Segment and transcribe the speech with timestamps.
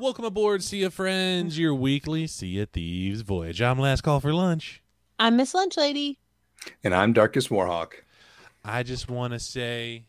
[0.00, 3.60] Welcome aboard, Sea of Friends, your weekly Sea of Thieves voyage.
[3.60, 4.80] I'm last call for lunch.
[5.18, 6.20] I'm Miss Lunch Lady.
[6.84, 7.94] And I'm Darkest Warhawk.
[8.64, 10.06] I just want to say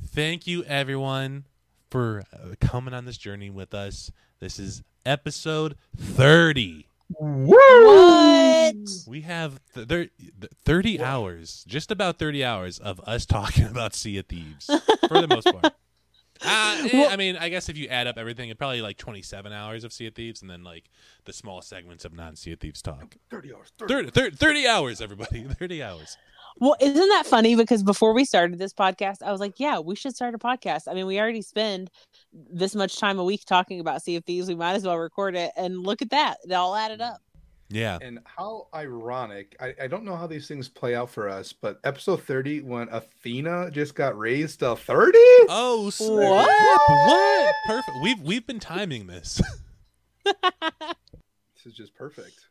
[0.00, 1.46] thank you, everyone,
[1.90, 4.12] for uh, coming on this journey with us.
[4.38, 6.86] This is episode 30.
[7.08, 8.76] What?
[9.08, 13.96] We have th- thir- th- 30 hours, just about 30 hours of us talking about
[13.96, 14.66] Sea of Thieves
[15.08, 15.74] for the most part.
[16.44, 19.52] Uh, eh, I mean, I guess if you add up everything, it's probably like 27
[19.52, 20.90] hours of Sea of Thieves and then like
[21.24, 23.16] the small segments of non Sea of Thieves talk.
[23.30, 23.72] 30 hours.
[23.78, 25.42] 30, 30, 30 hours, everybody.
[25.58, 26.16] 30 hours.
[26.60, 27.54] Well, isn't that funny?
[27.54, 30.82] Because before we started this podcast, I was like, yeah, we should start a podcast.
[30.88, 31.90] I mean, we already spend
[32.32, 34.48] this much time a week talking about Sea of Thieves.
[34.48, 35.52] We might as well record it.
[35.56, 36.38] And look at that.
[36.44, 37.20] It all added up.
[37.70, 37.98] Yeah.
[38.00, 39.56] And how ironic.
[39.60, 42.88] I, I don't know how these things play out for us, but episode 30, when
[42.90, 45.12] Athena just got raised to 30?
[45.50, 46.10] Oh, snap.
[46.10, 46.88] What?
[46.88, 47.54] What?
[47.66, 47.96] Perfect.
[48.02, 49.40] We've we've been timing this.
[51.58, 52.46] This is just perfect.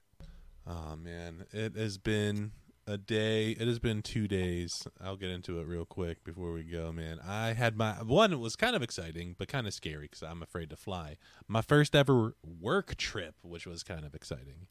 [0.68, 2.52] Oh man, it has been
[2.86, 3.52] a day.
[3.52, 4.86] It has been two days.
[5.02, 7.20] I'll get into it real quick before we go, man.
[7.26, 8.34] I had my one.
[8.34, 11.16] It was kind of exciting, but kind of scary because I'm afraid to fly.
[11.48, 14.68] My first ever work trip, which was kind of exciting.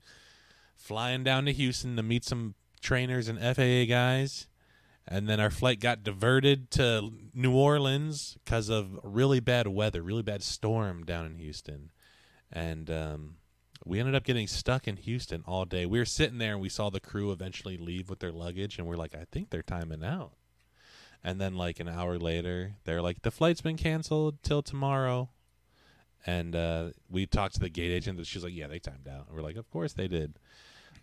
[0.77, 4.47] Flying down to Houston to meet some trainers and FAA guys,
[5.09, 10.23] and then our flight got diverted to New Orleans because of really bad weather, really
[10.23, 11.91] bad storm down in Houston,
[12.53, 13.37] and um,
[13.85, 15.87] we ended up getting stuck in Houston all day.
[15.87, 18.87] We were sitting there and we saw the crew eventually leave with their luggage, and
[18.87, 20.33] we're like, I think they're timing out.
[21.25, 25.31] And then, like an hour later, they're like, the flight's been canceled till tomorrow.
[26.25, 28.25] And uh, we talked to the gate agent.
[28.27, 29.27] She's like, Yeah, they timed out.
[29.27, 30.39] And we're like, Of course they did.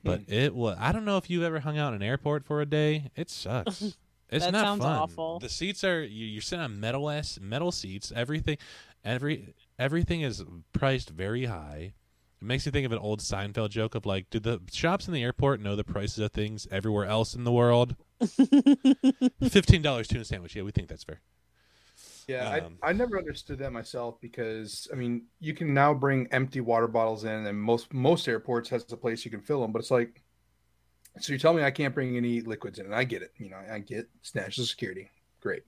[0.04, 0.32] But mm.
[0.34, 0.78] it was.
[0.80, 3.10] I don't know if you've ever hung out in an airport for a day.
[3.16, 3.96] It sucks.
[4.30, 4.98] It's That not sounds fun.
[4.98, 5.40] awful.
[5.40, 8.12] The seats are you- you're sitting on metal ass metal seats.
[8.16, 8.58] Everything,
[9.06, 11.94] every everything is priced very high.
[12.42, 15.14] It makes me think of an old Seinfeld joke of like, do the shops in
[15.14, 17.96] the airport know the prices of things everywhere else in the world?
[19.48, 20.56] Fifteen dollars tuna sandwich.
[20.56, 21.22] Yeah, we think that's fair.
[22.28, 26.28] Yeah, Um, I, I never understood that myself because I mean you can now bring
[26.32, 29.72] empty water bottles in, and most most airports has a place you can fill them.
[29.72, 30.24] But it's like,
[31.20, 33.34] so you tell me I can't bring any liquids in, and I get it.
[33.38, 35.10] You know, I get it's national security,
[35.42, 35.64] great.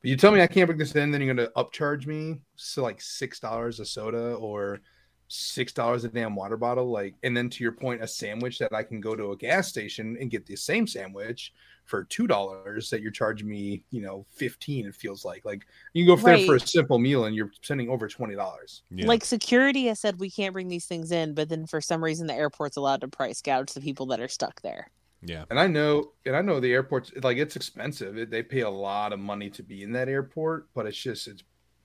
[0.00, 2.40] But you tell me I can't bring this in, then you're going to upcharge me
[2.56, 4.80] so like six dollars a soda or
[5.28, 8.74] six dollars a damn water bottle, like, and then to your point, a sandwich that
[8.74, 11.52] I can go to a gas station and get the same sandwich
[11.92, 14.86] for two dollars that you're charging me, you know, fifteen.
[14.86, 17.90] It feels like like you can go there for a simple meal and you're spending
[17.90, 18.80] over twenty dollars.
[18.90, 19.06] Yeah.
[19.06, 22.26] Like security has said we can't bring these things in, but then for some reason
[22.26, 24.90] the airport's allowed to price gouge the people that are stuck there.
[25.20, 28.16] yeah, And I know, and I know the airports like it's expensive.
[28.16, 31.28] It, they pay a lot of money to be in that airport, but it's just
[31.28, 31.42] it's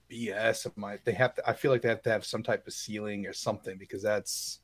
[0.09, 0.67] BS.
[0.67, 1.49] Of my, they have to.
[1.49, 4.59] I feel like they have to have some type of ceiling or something because that's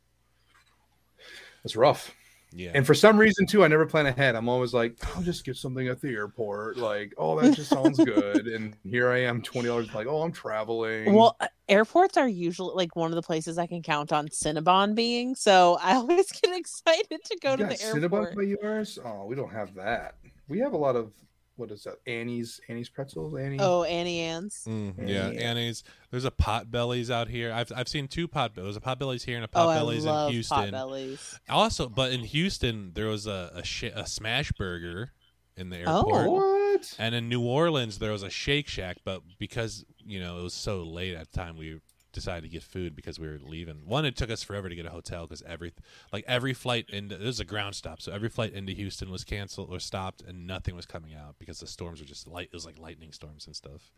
[1.64, 2.16] that's rough.
[2.56, 2.72] Yeah.
[2.74, 4.36] And for some reason too, I never plan ahead.
[4.36, 6.78] I'm always like, I'll just get something at the airport.
[6.78, 8.48] Like, oh, that just sounds good.
[8.48, 9.94] And here I am, twenty dollars.
[9.94, 11.14] Like, oh, I'm traveling.
[11.14, 14.94] Well, uh, airports are usually like one of the places I can count on Cinnabon
[14.96, 15.36] being.
[15.36, 18.36] So I always get excited to go you to got the Cinnabon airport.
[18.36, 19.00] by yours?
[19.04, 20.16] Oh, we don't have that.
[20.48, 21.12] We have a lot of
[21.56, 21.96] what is that?
[22.08, 23.36] Annie's Annie's pretzels.
[23.36, 23.58] Annie.
[23.60, 24.64] Oh, Annie Ann's.
[24.68, 25.40] Mm, yeah, Yeah.
[25.50, 25.84] Annie's.
[26.12, 27.52] There's a pot bellies out here.
[27.54, 28.76] I've I've seen two pot bellies.
[28.76, 30.72] A pot bellies here and a Oh, pot bellies in Houston.
[30.72, 31.38] potbellies.
[31.50, 35.12] Also, but in Houston there was a a, sh- a smash burger
[35.56, 35.98] in the Oh.
[36.12, 36.32] airport.
[36.32, 36.96] What?
[36.98, 40.54] And in New Orleans there was a Shake Shack, but because you know, it was
[40.54, 41.80] so late at the time we
[42.14, 43.82] decided to get food because we were leaving.
[43.86, 45.74] One, it took us forever to get a hotel because every
[46.14, 49.24] like every flight into this is a ground stop, so every flight into Houston was
[49.24, 52.50] canceled or stopped, and nothing was coming out because the storms were just light.
[52.52, 53.92] It was like lightning storms and stuff.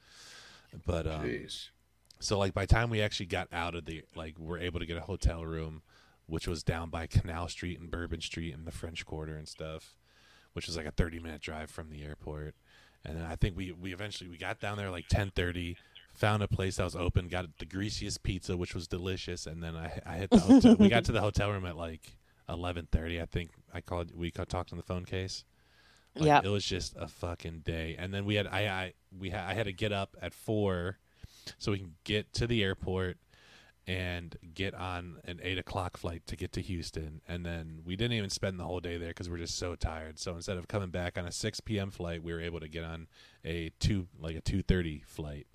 [0.85, 1.69] But um, Jeez.
[2.19, 4.85] so like by the time we actually got out of the like we're able to
[4.85, 5.83] get a hotel room,
[6.25, 9.95] which was down by Canal Street and Bourbon Street and the French Quarter and stuff,
[10.53, 12.56] which was like a thirty minute drive from the airport.
[13.06, 15.77] And then I think we we eventually we got down there like ten thirty,
[16.15, 19.75] found a place that was open, got the greasiest pizza, which was delicious, and then
[19.75, 20.75] I I hit the hotel.
[20.79, 22.17] we got to the hotel room at like
[22.50, 23.21] eleven thirty.
[23.21, 25.44] I think I called we talked on the phone case.
[26.15, 26.41] Like, Yeah.
[26.44, 27.95] it was just a fucking day.
[28.00, 30.97] And then we had I I we had I had to get up at four,
[31.57, 33.17] so we can get to the airport
[33.88, 37.21] and get on an eight o'clock flight to get to Houston.
[37.27, 40.17] And then we didn't even spend the whole day there because we're just so tired.
[40.17, 41.91] So instead of coming back on a six p.m.
[41.91, 43.07] flight, we were able to get on
[43.44, 45.45] a two like a two thirty flight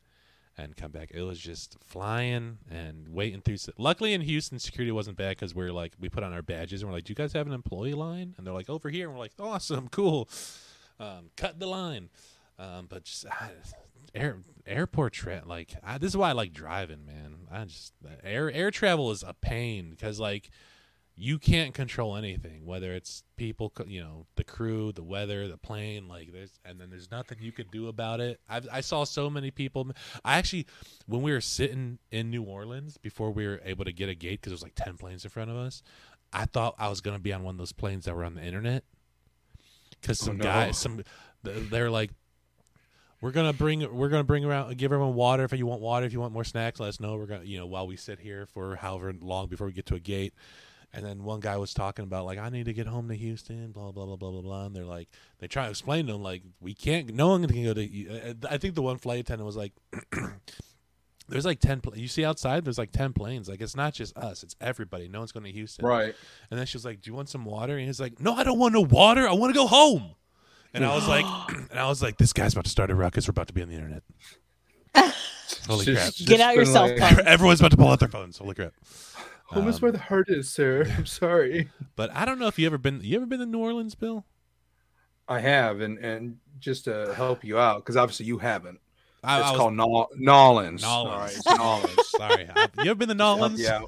[0.64, 1.10] and come back.
[1.12, 3.56] It was just flying and waiting through.
[3.78, 6.90] Luckily in Houston, security wasn't bad because we're like we put on our badges and
[6.90, 9.14] we're like, "Do you guys have an employee line?" And they're like, "Over here." And
[9.14, 10.28] we're like, "Awesome, cool."
[10.98, 12.10] Um, cut the line,
[12.58, 13.50] um, but just I,
[14.14, 17.46] air airport tra- like I, this is why I like driving, man.
[17.50, 20.50] I just air air travel is a pain because like
[21.20, 26.08] you can't control anything, whether it's people, you know, the crew, the weather, the plane.
[26.08, 28.40] Like there's, and then there's nothing you could do about it.
[28.48, 29.90] I I saw so many people.
[30.24, 30.66] I actually,
[31.06, 34.40] when we were sitting in New Orleans before we were able to get a gate
[34.40, 35.82] because there was like ten planes in front of us,
[36.32, 38.42] I thought I was gonna be on one of those planes that were on the
[38.42, 38.84] internet.
[40.00, 40.44] Because oh, some no.
[40.44, 41.02] guys, some
[41.42, 42.12] they're like,
[43.20, 46.14] we're gonna bring we're gonna bring around give everyone water if you want water if
[46.14, 48.46] you want more snacks let us know we're gonna you know while we sit here
[48.46, 50.32] for however long before we get to a gate
[50.92, 53.70] and then one guy was talking about like I need to get home to Houston
[53.72, 54.66] blah blah blah blah blah blah.
[54.66, 55.08] And they're like
[55.38, 58.34] they try to explain to him like we can't no one can go to uh,
[58.48, 59.72] I think the one flight attendant was like
[61.28, 63.48] there's like 10 pl- you see outside there's like 10 planes.
[63.48, 65.08] Like it's not just us it's everybody.
[65.08, 65.86] No one's going to Houston.
[65.86, 66.14] Right.
[66.50, 67.76] and then she was like do you want some water?
[67.76, 69.28] And he's like no I don't want no water.
[69.28, 70.14] I want to go home.
[70.74, 71.24] And I was like
[71.70, 73.28] and I was like this guy's about to start a ruckus.
[73.28, 74.02] We're about to be on the internet.
[75.68, 76.14] Holy Just- crap.
[76.14, 77.26] Just Get out your cell like, phone.
[77.26, 78.38] everyone's about to pull out their phones.
[78.38, 78.72] Holy crap
[79.50, 80.84] Home is Um, where the heart is, sir.
[80.96, 81.70] I'm sorry.
[81.96, 84.24] but I don't know if you ever been you ever been to New Orleans Bill
[85.28, 88.80] I have, and and just to help you out, because obviously you haven't.
[89.22, 90.82] I, It's I was- called Nol- Nolans.
[90.82, 91.36] All right, Nolans.
[91.36, 92.06] it's Nolans.
[92.08, 92.48] Sorry,
[92.84, 93.60] you ever been to Nolans?
[93.60, 93.82] Yeah.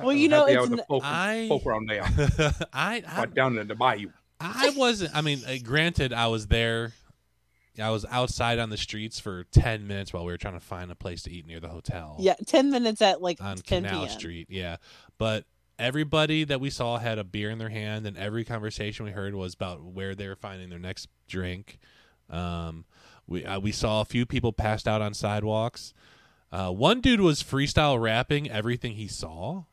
[0.00, 2.02] Well, you know, it's the folk, I- folk around there,
[2.72, 4.08] I, I right down in the bayou.
[4.40, 5.14] I wasn't.
[5.16, 6.92] I mean, uh, granted, I was there.
[7.80, 10.90] I was outside on the streets for ten minutes while we were trying to find
[10.90, 12.16] a place to eat near the hotel.
[12.18, 14.18] yeah, ten minutes at like on 10 Canal p.m.
[14.18, 14.46] Street.
[14.50, 14.76] Yeah,
[15.18, 15.44] but
[15.78, 19.34] everybody that we saw had a beer in their hand, and every conversation we heard
[19.34, 21.78] was about where they were finding their next drink.
[22.30, 22.84] Um,
[23.26, 25.94] we uh, we saw a few people passed out on sidewalks.
[26.50, 29.64] Uh, one dude was freestyle rapping everything he saw.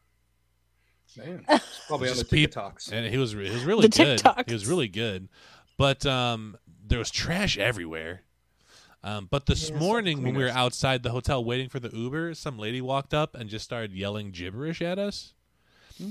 [1.18, 2.92] Man, it's probably on the TikToks.
[2.92, 4.20] and he was he was really The good.
[4.20, 4.48] TikToks.
[4.48, 5.30] He was really good,
[5.78, 8.22] but um, there was trash everywhere.
[9.04, 12.34] Um, but this Yeah, morning when we were outside the hotel waiting for the Uber,
[12.34, 15.34] some lady walked up and just started yelling gibberish at us.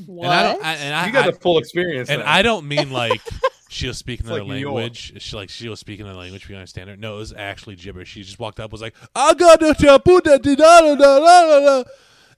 [0.07, 0.27] What?
[0.27, 0.65] And I don't.
[0.65, 2.09] I, and I, you got I- the full experience.
[2.09, 2.29] and then.
[2.29, 3.21] I don't mean like
[3.69, 4.75] she was speaking It's another like New York.
[4.77, 5.21] language.
[5.21, 6.49] She like she was speaking another language.
[6.49, 6.97] We understand her.
[6.97, 8.09] No, it was actually gibberish.
[8.11, 11.19] She just walked up, was like, "I got the chapu da di da da da
[11.21, 11.85] da da,"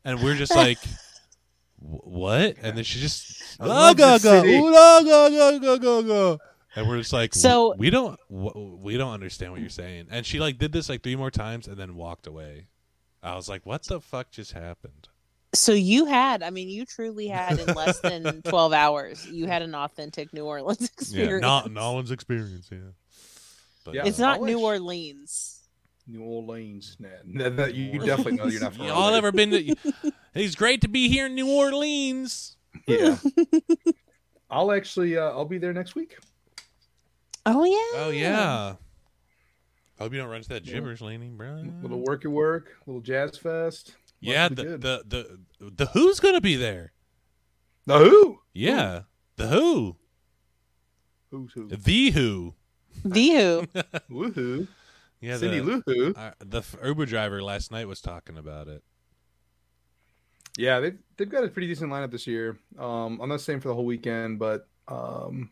[0.06, 0.78] and we're just like,
[1.78, 4.58] "What?" And then she just, I "Ah, love ga, this ga, city."
[6.76, 8.96] Ooh, la, ga, ga, ga, ga, ga." and we're just like, So- "We don't, we
[8.96, 11.76] don't understand what you're saying." And she like did this like three more times and
[11.76, 12.66] then walked away.
[13.22, 15.08] I was like, "What the fuck just happened?"
[15.54, 19.62] So you had, I mean, you truly had in less than twelve hours, you had
[19.62, 20.86] an authentic New Orleans Yeah,
[21.22, 21.42] experience.
[21.42, 22.68] not Nolan's experience.
[22.70, 22.78] Yeah,
[23.84, 24.04] but, Yeah.
[24.04, 24.60] It's I not New.
[24.60, 25.52] Orleans.
[26.08, 26.96] New Orleans.
[27.00, 29.74] Nah, nah, that- you, you definitely know you're not from Y'all ever been to?
[30.34, 32.56] It's great to be here in New Orleans.
[32.86, 33.16] Yeah.
[34.50, 35.16] I'll actually.
[35.16, 36.18] Uh, I'll be there next week.
[37.46, 38.00] Oh yeah.
[38.04, 38.74] Oh yeah.
[39.98, 41.62] I hope you don't run into that gibberish, Laney, bro.
[41.80, 43.94] Little worky work, little jazz fest.
[44.20, 46.92] yeah, Must be the, the the the Who's gonna be there?
[47.86, 48.40] The Who?
[48.52, 49.02] Yeah,
[49.36, 49.96] the Who,
[51.30, 51.68] Who's who?
[51.68, 52.54] the Who.
[53.04, 53.66] The Who.
[54.10, 54.68] Woohoo!
[55.20, 56.14] Yeah, Cindy the Lou Who?
[56.14, 58.82] uh, the Uber driver last night was talking about it.
[60.58, 62.58] Yeah, they've they've got a pretty decent lineup this year.
[62.78, 65.50] Um, I'm not saying for the whole weekend, but um,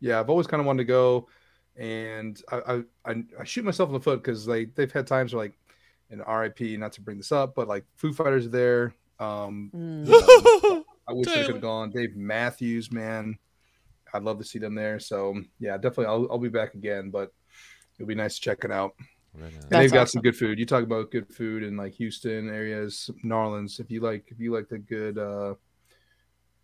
[0.00, 1.28] yeah, I've always kind of wanted to go,
[1.76, 5.34] and I I, I, I shoot myself in the foot because they they've had times
[5.34, 5.58] where like,
[6.10, 8.94] in RIP, not to bring this up, but like Foo Fighters are there.
[9.18, 10.06] Um, Mm.
[10.06, 11.46] you know, I wish I Taylor.
[11.46, 11.90] could have gone.
[11.90, 13.38] Dave Matthews, man,
[14.12, 14.98] I'd love to see them there.
[15.00, 17.32] So yeah, definitely, I'll I'll be back again, but
[17.98, 18.92] it'll be nice to check it out.
[19.34, 19.52] Right.
[19.52, 20.18] And they've got awesome.
[20.18, 20.58] some good food.
[20.58, 23.78] You talk about good food in like Houston areas, New Orleans.
[23.80, 25.54] If you like, if you like the good uh,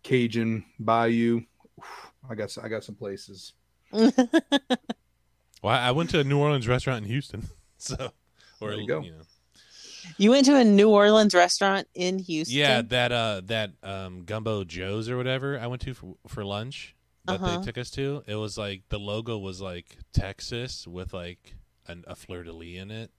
[0.03, 1.41] Cajun Bayou,
[2.29, 3.53] I got some, I got some places.
[5.61, 7.47] Well, I went to a New Orleans restaurant in Houston,
[7.77, 8.11] so
[8.59, 8.99] or There you go.
[9.01, 9.11] know.
[10.17, 12.57] you went to a New Orleans restaurant in Houston.
[12.57, 16.95] Yeah, that uh that um Gumbo Joe's or whatever I went to for for lunch
[17.25, 17.59] that Uh-huh.
[17.59, 18.23] they took us to.
[18.27, 21.55] It was like the logo was like Texas with like
[21.87, 23.11] an, a fleur de lis in it.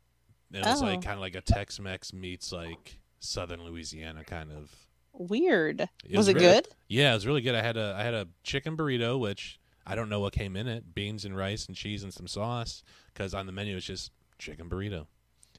[0.52, 0.85] It was Oh.
[0.85, 4.71] like kind of like a Tex-Mex meets like Southern Louisiana kind of.
[5.16, 5.80] Weird.
[5.80, 6.68] It was, was it really- good?
[6.88, 7.54] Yeah, it was really good.
[7.54, 10.66] I had a I had a chicken burrito, which I don't know what came in
[10.68, 12.83] it: beans and rice and cheese and some sauce.
[13.12, 15.06] Because on the menu it's just chicken burrito,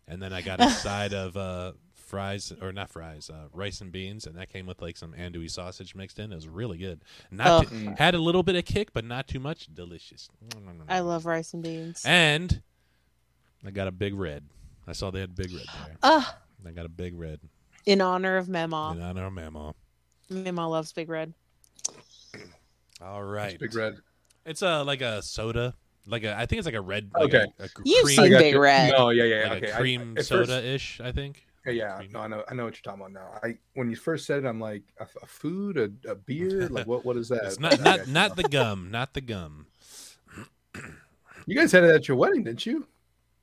[0.08, 3.92] and then I got a side of uh, fries or not fries, uh, rice and
[3.94, 6.32] beans, and that came with like some andouille sausage mixed in.
[6.34, 7.02] It was really good.
[7.32, 7.70] Not Oh.
[7.70, 9.68] too- had a little bit of kick, but not too much.
[9.74, 10.30] Delicious.
[10.90, 12.04] I love rice and beans.
[12.06, 12.62] And
[13.66, 14.44] I got a big red.
[14.86, 15.96] I saw they had big red there.
[16.04, 17.40] Ah, I got a big red.
[17.86, 18.96] In honor of Mema.
[18.96, 19.74] In honor of Mama.
[20.32, 21.34] Mema loves Big Red.
[23.02, 23.60] All right.
[23.60, 23.98] Big Red.
[24.46, 25.74] It's a like a soda,
[26.06, 27.10] like a I think it's like a red.
[27.14, 27.46] Like Okay.
[27.60, 28.62] a, a You've cream, seen Big you.
[28.62, 28.92] Red.
[28.92, 29.72] No, yeah, yeah, like okay.
[29.72, 31.02] a I- cream at soda ish.
[31.02, 31.46] I think.
[31.66, 31.96] Yeah, yeah.
[31.98, 32.12] Cream.
[32.14, 33.40] No, I know, I know what you're talking about now.
[33.44, 36.86] I when you first said it, I'm like a, a food, a, a beer, like
[36.86, 37.06] what?
[37.06, 37.44] What is that?
[37.46, 39.66] It's not not not the gum, not the gum.
[41.48, 42.88] You guys had it at your wedding, didn't you?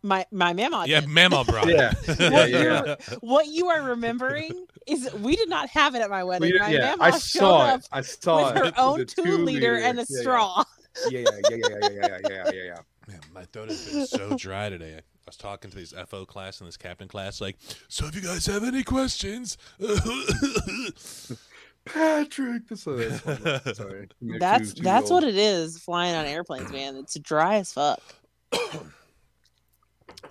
[0.03, 0.85] my my mama.
[0.87, 1.09] Yeah, did.
[1.09, 1.69] mama brought.
[1.69, 1.93] yeah.
[2.33, 2.97] What, yeah.
[3.21, 6.53] what, you are remembering is we did not have it at my wedding.
[6.53, 7.89] We, my yeah, mama I saw it.
[7.93, 8.67] I saw with it.
[8.67, 10.65] her own two, two liter, and a yeah, straw.
[11.11, 12.79] Yeah, yeah, yeah, yeah, yeah, yeah, yeah, yeah.
[13.09, 14.97] Man, my throat has been so dry today.
[14.97, 17.57] I was talking to these FO class and this captain class, like,
[17.89, 19.57] so if you guys have any questions,
[21.85, 23.21] Patrick, this is,
[23.77, 24.09] sorry.
[24.39, 26.97] That's that's what it is flying on airplanes, man.
[26.97, 28.01] It's dry as fuck.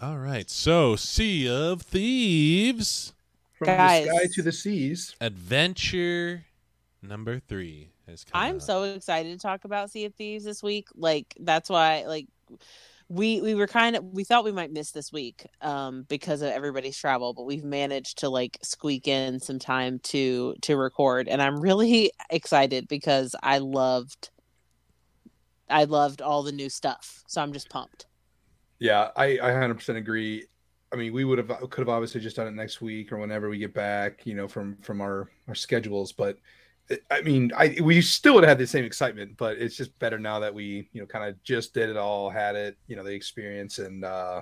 [0.01, 0.50] all right.
[0.50, 3.13] So, Sea of Thieves
[3.53, 4.05] From Guys.
[4.05, 5.15] the sky to the seas.
[5.22, 6.46] Adventure
[7.03, 8.63] number three has come I'm out.
[8.63, 10.88] so excited to talk about Sea of Thieves this week.
[10.96, 12.27] Like that's why like
[13.10, 16.50] we we were kind of we thought we might miss this week um because of
[16.50, 21.41] everybody's travel, but we've managed to like squeak in some time to to record and
[21.41, 24.31] I'm really excited because I loved
[25.70, 27.24] I loved all the new stuff.
[27.27, 28.08] So I'm just pumped.
[28.81, 30.47] Yeah, I, I 100% agree.
[30.91, 33.47] I mean, we would have could have obviously just done it next week or whenever
[33.47, 36.11] we get back, you know, from from our our schedules.
[36.11, 36.38] But
[37.11, 40.17] I mean, I we still would have had the same excitement, but it's just better
[40.17, 43.03] now that we you know kind of just did it all, had it, you know,
[43.03, 44.41] the experience, and uh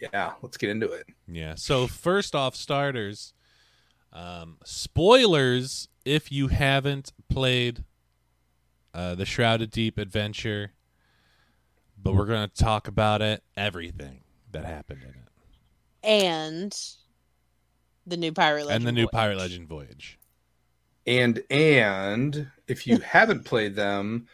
[0.00, 1.06] yeah, let's get into it.
[1.26, 1.56] Yeah.
[1.56, 3.34] So first off, starters,
[4.12, 7.84] um, spoilers if you haven't played
[8.94, 10.72] uh, the Shrouded Deep adventure,
[12.02, 15.28] but we're gonna talk about it, everything that happened in it,
[16.02, 16.76] And
[18.06, 19.12] the new Pirate Legend and the new Voyage.
[19.12, 20.18] Pirate Legend Voyage.
[21.06, 24.26] And and if you haven't played them,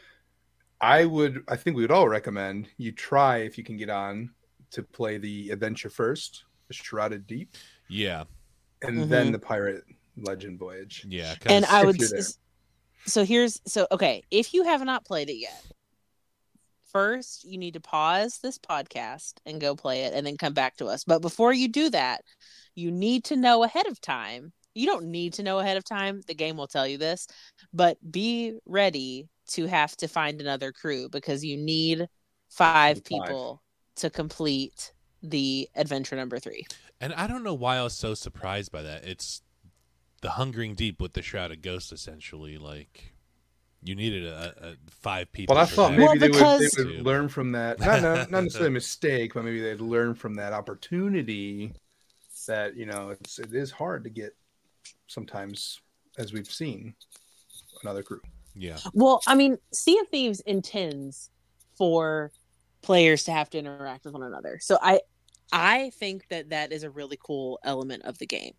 [0.81, 4.31] I would I think we would all recommend you try if you can get on
[4.71, 7.57] to play the adventure first, the Shrouded Deep.
[7.89, 8.25] Yeah.
[8.83, 9.09] and Mhm.
[9.09, 9.83] then the pirate
[10.19, 11.35] legend voyage Yeah.
[11.47, 12.19] And I would you're there.
[12.21, 12.39] s-
[13.07, 15.65] so here's so okay if you have not played it yet
[16.93, 20.77] first you need to pause this podcast and go play it and then come back
[20.77, 22.23] to us but before you do that
[22.75, 26.21] you need to know ahead of time you don't need to know ahead of time
[26.27, 27.27] the game will tell you this
[27.73, 32.07] but be ready to have to find another crew because you need
[32.49, 33.05] five Five.
[33.05, 33.63] people
[33.97, 34.93] to complete
[35.23, 36.65] the adventure number three
[37.01, 39.05] And I don't know why I was so surprised by that.
[39.05, 39.43] It's
[40.21, 42.59] the Hungering Deep with the Shrouded Ghost, essentially.
[42.59, 43.15] Like
[43.83, 45.55] you needed a, a five people.
[45.55, 45.99] well i thought that.
[45.99, 49.35] maybe Well, they, would, they would learn from that not, not, not necessarily a mistake
[49.35, 51.73] but maybe they'd learn from that opportunity
[52.47, 54.35] that you know it's it is hard to get
[55.07, 55.81] sometimes
[56.19, 56.95] as we've seen
[57.83, 58.21] another crew
[58.59, 58.79] yeah.
[58.93, 61.31] Well, I mean, Sea of Thieves intends
[61.77, 62.33] for
[62.83, 64.59] players to have to interact with one another.
[64.61, 65.01] So I
[65.53, 68.55] I think that that is a really cool element of the game.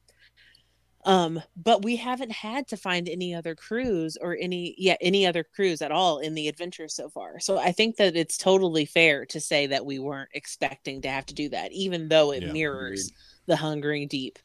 [1.06, 5.44] Um, but we haven't had to find any other crews or any yeah, any other
[5.44, 7.40] crews at all in the adventure so far.
[7.40, 11.26] So I think that it's totally fair to say that we weren't expecting to have
[11.28, 13.12] to do that, even though it Yeah, mirrors
[13.48, 14.40] the Hungering Deep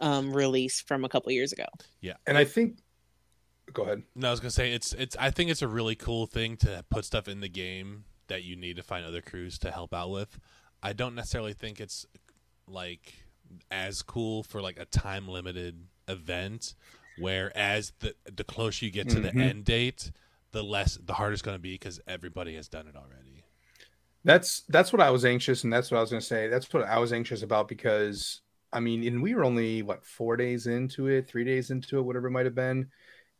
[0.00, 1.66] um release from a couple years ago.
[2.00, 2.16] Yeah.
[2.26, 2.78] And i think
[3.72, 5.16] go ahead No, I was gonna say it's it's.
[5.16, 8.56] I think it's a really cool thing to put stuff in the game that you
[8.56, 10.38] need to find other crews to help out with.
[10.82, 12.06] I don't necessarily think it's
[12.66, 13.14] like
[13.70, 16.74] as cool for like a time limited event,
[17.16, 19.40] Whereas the the closer you get to the Mhm.
[19.40, 20.12] end date,
[20.52, 23.44] the less the harder it's gonna be because everybody has done it already.
[24.24, 26.48] That's that's what I was anxious, and that's what I was going to say.
[26.48, 28.40] That's what I was anxious about because
[28.72, 32.02] I mean, and we were only what four days into it, three days into it,
[32.02, 32.90] whatever it might have been,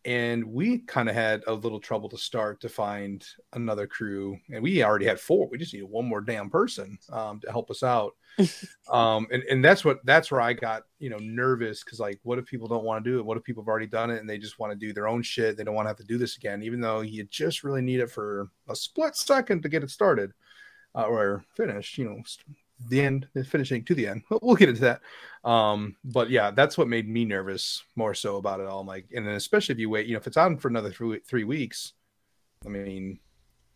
[0.05, 4.63] and we kind of had a little trouble to start to find another crew, and
[4.63, 5.49] we already had four.
[5.49, 8.15] We just needed one more damn person um, to help us out,
[8.91, 12.39] um, and and that's what that's where I got you know nervous because like, what
[12.39, 13.25] if people don't want to do it?
[13.25, 15.23] What if people have already done it and they just want to do their own
[15.23, 15.57] shit?
[15.57, 18.01] They don't want to have to do this again, even though you just really need
[18.01, 20.33] it for a split second to get it started
[20.95, 21.99] uh, or finished.
[21.99, 22.23] You know,
[22.89, 24.23] the end, the finishing to the end.
[24.31, 25.01] But We'll get into that.
[25.49, 28.81] Um, but yeah, that's what made me nervous more so about it all.
[28.81, 30.91] I'm like, and then especially if you wait, you know, if it's on for another
[30.91, 31.93] three three weeks,
[32.67, 33.21] I mean,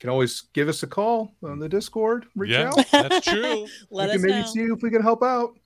[0.01, 2.27] can always give us a call on the Discord.
[2.35, 2.87] Reach yeah, out.
[2.91, 3.67] that's true.
[3.91, 4.47] Let we us can maybe know.
[4.47, 5.57] see if we can help out.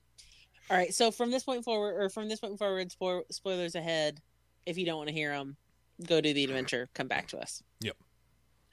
[0.69, 0.93] All right.
[0.93, 2.91] So from this point forward, or from this point forward,
[3.31, 4.21] spoilers ahead.
[4.65, 5.55] If you don't want to hear them,
[6.05, 6.89] go do the adventure.
[6.93, 7.63] Come back to us.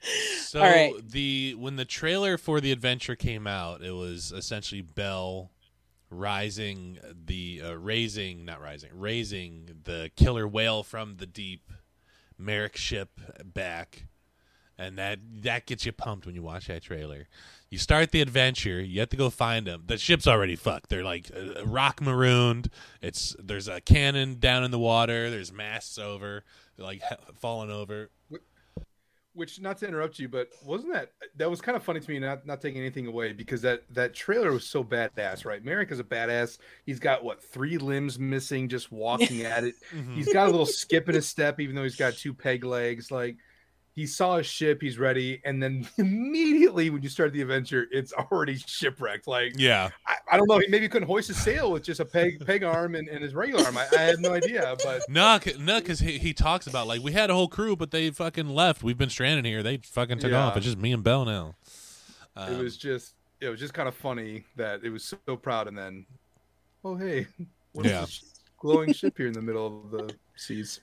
[0.01, 0.93] So All right.
[1.09, 5.51] the when the trailer for the adventure came out, it was essentially Belle
[6.09, 11.71] rising the uh, raising not rising raising the killer whale from the deep
[12.37, 14.05] Merrick ship back.
[14.77, 17.27] And that that gets you pumped when you watch that trailer.
[17.69, 20.89] You start the adventure you have to go find them the ship's already fucked.
[20.89, 22.69] They're like uh, rock marooned.
[23.01, 25.29] It's there's a cannon down in the water.
[25.29, 26.43] There's masts over
[26.77, 27.01] like
[27.39, 28.09] falling over
[29.35, 32.19] Which, not to interrupt you, but wasn't that that was kind of funny to me?
[32.19, 35.63] Not not taking anything away because that that trailer was so badass, right?
[35.63, 36.57] Merrick is a badass.
[36.85, 39.75] He's got what three limbs missing, just walking at it.
[39.93, 40.15] Mhm.
[40.15, 43.11] He's got a little skip in his step, even though he's got two peg legs.
[43.11, 43.37] Like
[43.95, 48.11] he saw his ship, he's ready, and then immediately when you start the adventure, it's
[48.11, 49.25] already shipwrecked.
[49.25, 52.05] Like yeah I, I don't know, he maybe couldn't hoist his sail with just a
[52.05, 53.77] peg peg arm and, and his regular arm.
[53.77, 57.13] I, I have no idea, but No, no, because he, he talks about like we
[57.13, 58.83] had a whole crew, but they fucking left.
[58.83, 59.63] We've been stranded here.
[59.63, 60.45] They fucking took Yeah.
[60.47, 60.57] off.
[60.57, 61.55] It's just me and Belle now.
[62.35, 65.67] it Um, was just it was just kind of funny that it was so proud
[65.69, 66.05] and then
[66.83, 67.27] oh hey
[67.71, 68.01] what is Yeah.
[68.01, 68.23] this
[68.59, 70.81] glowing ship here in the middle of the seas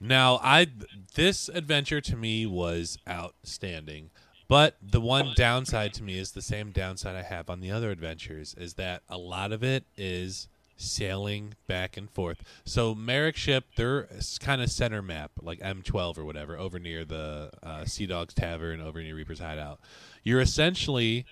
[0.00, 0.66] now I
[1.14, 4.10] this adventure to me was outstanding,
[4.48, 7.90] but the one downside to me is the same downside I have on the other
[7.90, 12.42] adventures is that a lot of it is sailing back and forth.
[12.64, 14.08] So Merrick ship, they're
[14.40, 18.80] kind of center map, like M12 or whatever, over near the uh, Sea Dogs Tavern,
[18.80, 19.78] over near Reaper's Hideout.
[20.24, 21.26] You're essentially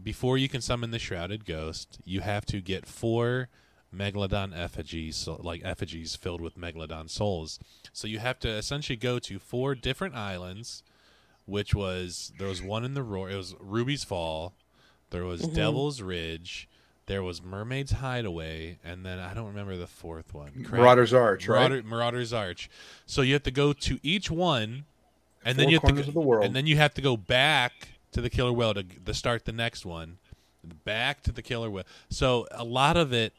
[0.00, 3.48] before you can summon the shrouded ghost, you have to get four
[3.94, 7.58] megalodon effigies, so, like effigies filled with megalodon souls.
[7.92, 10.82] So you have to essentially go to four different islands,
[11.46, 13.30] which was there was one in the roar.
[13.30, 14.54] It was Ruby's Fall,
[15.10, 15.54] there was mm-hmm.
[15.54, 16.68] Devil's Ridge,
[17.06, 20.66] there was Mermaid's Hideaway, and then I don't remember the fourth one.
[20.70, 22.70] Marauder's Arch right Marauder, Marauder's Arch.
[23.06, 24.84] So you have to go to each one,
[25.44, 26.44] and then you have to go, of the world.
[26.44, 27.72] and then you have to go back
[28.12, 30.18] to the killer whale to, to start the next one,
[30.84, 31.84] back to the killer whale.
[32.08, 33.32] So a lot of it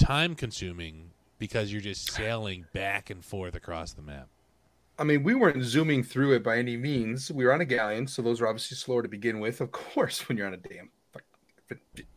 [0.00, 4.28] time consuming because you're just sailing back and forth across the map.
[4.98, 8.06] i mean we weren't zooming through it by any means we were on a galleon
[8.06, 10.90] so those are obviously slower to begin with of course when you're on a damn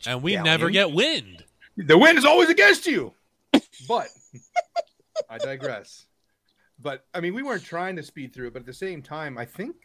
[0.07, 0.43] And we galleon.
[0.45, 1.43] never get wind.
[1.77, 3.13] the wind is always against you
[3.87, 4.07] but
[5.29, 6.05] i digress
[6.81, 9.37] but i mean we weren't trying to speed through it but at the same time
[9.37, 9.75] i think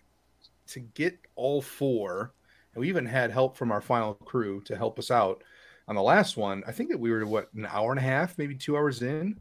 [0.69, 2.33] to get all four
[2.75, 5.43] and we even had help from our final crew to help us out
[5.89, 8.39] on the last one i think that we were what an hour and a half
[8.39, 9.39] maybe two hours in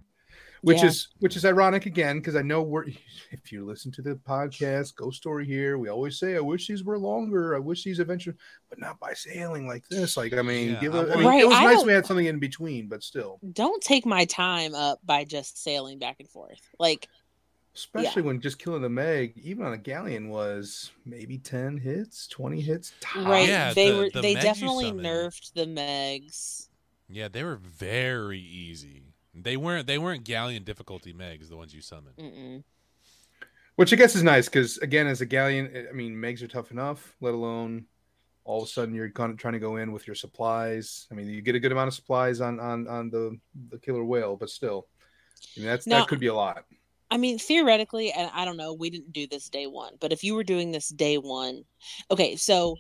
[0.62, 0.88] which Yeah.
[0.88, 2.86] is which is ironic again because i know we're
[3.32, 6.84] if you listen to the podcast ghost story here we always say i wish these
[6.84, 8.36] were longer i wish these adventures
[8.70, 11.20] but not by sailing like this like i mean Yeah, give I a, I want-
[11.20, 14.06] mean, Right, it was I nice we had something in between but still Don't take
[14.06, 16.60] my time up by just sailing back and forth.
[16.80, 17.08] Like,
[17.78, 22.60] especially when just killing the meg even on a galleon was maybe 10 hits 20
[22.60, 23.26] hits tops.
[23.26, 23.48] right?
[23.48, 26.68] yeah, they the- were the they Megs definitely nerfed the Megs.
[27.08, 29.04] Yeah, they were very easy.
[29.34, 32.18] They weren't they weren't galleon difficulty megs, the ones you summoned.
[32.18, 32.64] Mm-mm.
[33.76, 36.48] Which I guess is nice because again, as a galleon, eh, I mean, megs are
[36.48, 37.16] tough enough.
[37.22, 37.86] Let alone
[38.44, 41.06] all of a sudden you're kind of trying to go in with your supplies.
[41.12, 43.38] I mean, you get a good amount of supplies on on on the
[43.70, 44.88] the killer whale, but still,
[45.56, 46.66] I mean, that's Now- that could be a lot.
[47.10, 50.24] I mean, theoretically, and I don't know, we didn't do this day one, but if
[50.24, 51.64] you were doing this day one,
[52.12, 52.76] okay, so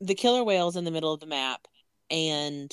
[0.00, 1.66] the killer whale's in the middle of the map,
[2.10, 2.72] and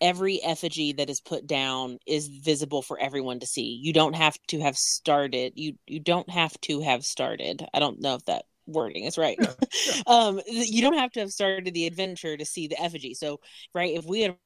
[0.00, 3.78] every effigy that is put down is visible for everyone to see.
[3.80, 5.52] You don't have to have started.
[5.56, 7.64] You you don't have to have started.
[7.72, 9.38] I don't know if that wording is right.
[10.06, 13.14] um, you don't have to have started the adventure to see the effigy.
[13.14, 13.40] So,
[13.74, 14.36] right, if we had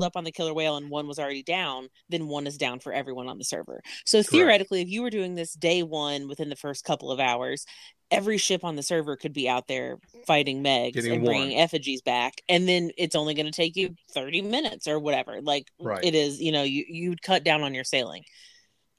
[0.00, 2.92] up on the killer whale and one was already down, then one is down for
[2.92, 3.82] everyone on the server.
[4.04, 7.66] So theoretically, if you were doing this day one within the first couple of hours,
[8.10, 11.60] every ship on the server could be out there fighting Megs Getting and bringing warm.
[11.62, 15.40] effigies back, and then it's only going to take you thirty minutes or whatever.
[15.42, 16.04] Like Right.
[16.04, 18.24] it is, you know, you you'd cut down on your sailing.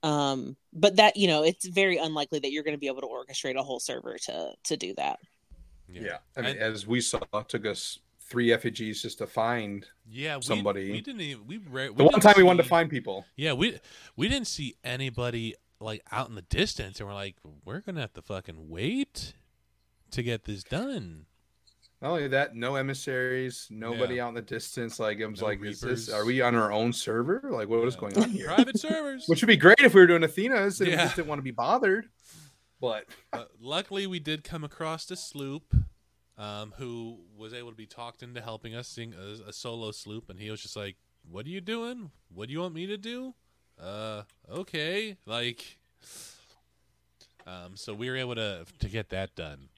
[0.04, 3.08] Um, but that you know, it's very unlikely that you're going to be able to
[3.08, 5.20] orchestrate a whole server to to do that.
[5.88, 6.18] Yeah.
[6.36, 10.36] I mean, And- as we saw, it took us three effigies just to find yeah,
[10.38, 11.48] we, somebody- We didn't even.
[11.48, 13.26] We, we the one time we wanted to find people.
[13.36, 13.80] Yeah, we
[14.16, 18.14] we didn't see anybody like out in the distance, and we're like, we're gonna have
[18.14, 19.34] to fucking wait
[20.12, 21.26] to get this done.
[22.02, 24.26] Not only that, no emissaries, nobody Yeah.
[24.26, 25.00] out in the distance.
[25.00, 26.10] Like it was No like, is this?
[26.10, 27.42] Are we on our own server?
[27.52, 28.00] Like, what is Yeah.
[28.02, 28.48] going on here?
[28.48, 29.26] Private servers.
[29.28, 31.44] Which would be great if we were doing Athena's and we just didn't want to
[31.44, 32.10] be bothered.
[32.82, 35.74] But But luckily, we did come across a sloop,
[36.38, 40.30] um, who was able to be talked into helping us sing a, a solo sloop,
[40.30, 40.98] and he was just like,
[41.30, 42.12] "What are you doing?
[42.34, 43.34] What do you want me to do?"
[43.82, 45.78] Uh, okay, like,
[47.46, 49.70] um, so we were able to to get that done.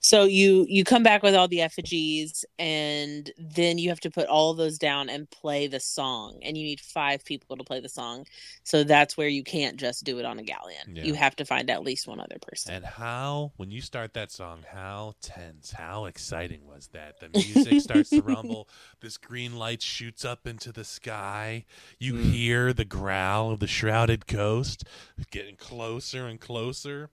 [0.00, 4.26] So you you come back with all the effigies, and then you have to put
[4.28, 6.38] all those down and play the song.
[6.42, 8.26] And you need five people to play the song.
[8.62, 10.94] So that's where you can't just do it on a galleon.
[10.94, 11.04] Yeah.
[11.04, 12.74] You have to find at least one other person.
[12.74, 17.18] And how, when you start that song, how tense, how exciting was that?
[17.20, 18.68] The music starts to rumble.
[19.00, 21.64] This green light shoots up into the sky.
[21.98, 22.30] You Mm.
[22.32, 24.84] hear the growl of the shrouded ghost
[25.30, 27.10] getting closer and closer.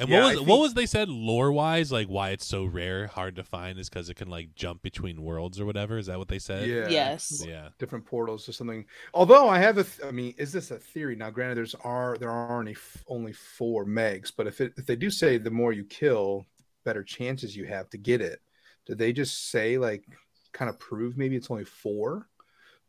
[0.00, 2.46] And Yeah, what I was think- what was they said lore wise, like why it's
[2.46, 5.98] so rare, hard to find, is because it can like jump between worlds or whatever.
[5.98, 6.68] Is that what they said?
[6.68, 7.44] yeah, Yes.
[7.46, 7.70] Yeah.
[7.78, 8.84] different portals or something.
[9.12, 11.16] Although I have a, th- I mean, is this a theory?
[11.16, 14.86] Now, granted, there's are there are only f- only four megs, but if it if
[14.86, 16.46] they do say the more you kill,
[16.84, 18.40] better chances you have to get it.
[18.86, 20.04] Did they just say like
[20.52, 22.28] kind of prove maybe it's only four,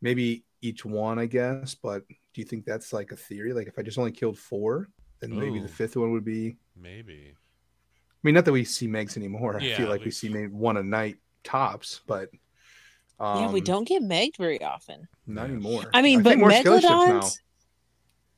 [0.00, 1.74] maybe each one, I guess.
[1.74, 3.52] But do you think that's like a theory?
[3.52, 4.88] Like if I just only killed four,
[5.20, 6.56] then maybe the fifth one would be.
[6.80, 7.32] Maybe.
[7.34, 9.56] I mean, not that we see megs anymore.
[9.56, 12.28] I feel like we- we see maybe one a night tops, but
[13.18, 15.06] um, yeah, we don't get megged very often.
[15.26, 15.54] not Yeah.
[15.54, 15.84] anymore.
[15.92, 17.06] I mean, but think more skelly ships now.
[17.20, 17.38] megalodons.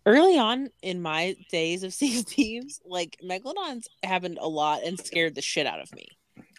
[0.04, 4.98] Early on in my days of Sea of Thieves, like megalodons happened a lot and
[4.98, 6.06] scared the shit out of me.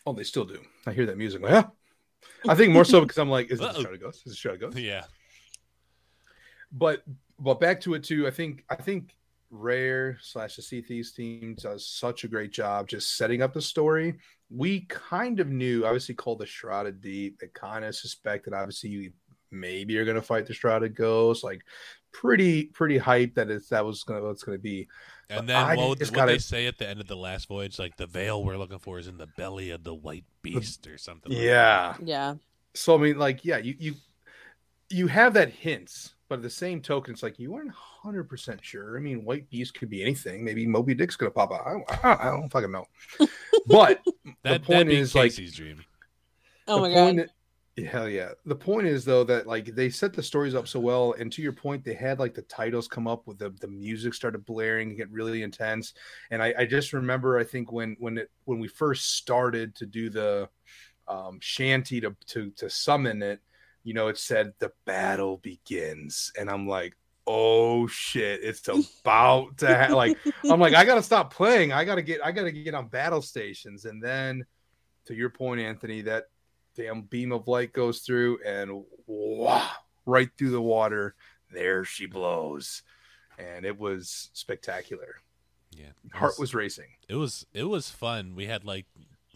[0.05, 0.59] Oh, they still do.
[0.85, 1.41] I hear that music.
[1.41, 1.63] Like, yeah.
[2.47, 3.79] I think more so because I'm like, is this Uh-oh.
[3.79, 4.17] a Shadow Ghost?
[4.19, 4.77] Is this a Shadow Ghost?
[4.77, 5.03] Yeah.
[6.71, 7.03] But
[7.39, 8.25] but back to it too.
[8.27, 9.15] I think I think
[9.53, 13.61] Rare slash the Sea Thieves team does such a great job just setting up the
[13.61, 14.15] story.
[14.49, 17.41] We kind of knew, obviously, called the Shrouded Deep.
[17.41, 19.11] It kind of suspected, obviously, you
[19.51, 21.43] maybe you're gonna fight the Shrouded Ghost.
[21.43, 21.61] Like,
[22.11, 24.87] pretty pretty hyped that it's that was gonna what it's gonna be.
[25.29, 27.77] And then I what what they gotta- say at the end of the last voyage?
[27.79, 30.97] Like the veil we're looking for is in the belly of the white beast or
[30.97, 31.31] something.
[31.31, 31.41] like.
[31.41, 31.95] Yeah.
[32.03, 32.35] Yeah.
[32.73, 33.93] So I mean, like, yeah, you you
[34.89, 37.71] you have that hints, but at the same token, it's like you aren't
[38.03, 38.97] hundred percent sure.
[38.97, 40.43] I mean, White Beast could be anything.
[40.43, 41.61] Maybe Moby Dick's gonna pop out.
[41.65, 42.85] I don't, I don't fucking know.
[43.67, 44.01] But
[44.43, 45.83] That, point that'd is, like- Casey's dream.
[46.67, 47.15] Oh my god.
[47.15, 47.29] point
[47.89, 48.29] hell yeah.
[48.45, 51.41] The point is though that like they set the stories up so well, and to
[51.41, 54.89] your point, they had like the titles come up with the the music started blaring
[54.89, 55.93] and get really intense.
[56.29, 59.85] And I, I just remember, I think when when it when we first started to
[59.85, 60.49] do the
[61.07, 63.39] um, shanty to to to summon it,
[63.83, 66.93] you know, it said the battle begins, and I'm like.
[67.25, 68.41] Oh shit!
[68.43, 68.67] It's
[69.01, 69.95] about to ha-.
[69.95, 70.17] like.
[70.49, 71.71] I'm like, I gotta stop playing.
[71.71, 72.19] I gotta get.
[72.23, 74.45] I gotta get on battle stations, and then,
[75.05, 76.25] to your point, Anthony, that
[76.75, 79.69] damn beam of light goes through and wow,
[80.05, 81.15] right through the water.
[81.51, 82.81] There she blows.
[83.37, 85.15] And it was spectacular.
[85.75, 86.89] Yeah, it Heart was racing.
[87.07, 88.35] it was it was fun.
[88.35, 88.85] We had like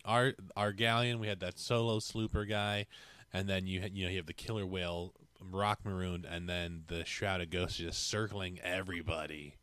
[0.05, 1.19] our our galleon.
[1.19, 2.85] We had that solo slooper guy,
[3.33, 5.13] and then you had, you know you have the killer whale
[5.51, 9.55] rock marooned, and then the shrouded ghosts just circling everybody.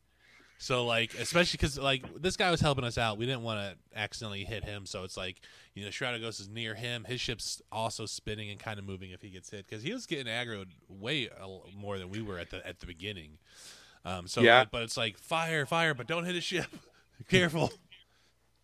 [0.58, 3.98] So like, especially because like this guy was helping us out, we didn't want to
[3.98, 4.86] accidentally hit him.
[4.86, 5.40] So it's like
[5.74, 7.04] you know, Shrouded Ghosts is near him.
[7.04, 10.06] His ship's also spinning and kind of moving if he gets hit because he was
[10.06, 11.28] getting aggroed way
[11.76, 13.38] more than we were at the at the beginning.
[14.04, 14.64] Um, so Yeah.
[14.70, 16.66] but it's like fire, fire, but don't hit his ship.
[17.28, 17.72] Careful.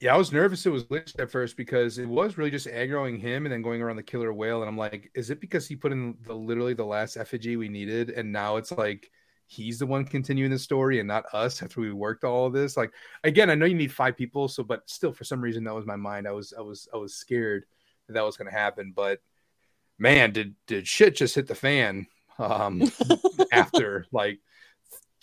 [0.01, 3.21] Yeah, I was nervous it was glitched at first because it was really just aggroing
[3.21, 4.63] him and then going around the killer whale.
[4.63, 7.69] And I'm like, is it because he put in the literally the last effigy we
[7.69, 8.09] needed?
[8.09, 9.11] And now it's like
[9.47, 12.79] he's the one continuing the story and not us after we worked all of this.
[12.79, 12.93] Like
[13.25, 15.85] again, I know you need five people, so but still for some reason that was
[15.87, 16.27] my mind.
[16.27, 17.67] I was I was I was scared
[18.07, 18.95] that that was gonna happen.
[18.97, 19.21] But
[19.99, 22.07] man, did did shit just hit the fan
[22.39, 22.91] um
[23.53, 24.41] after like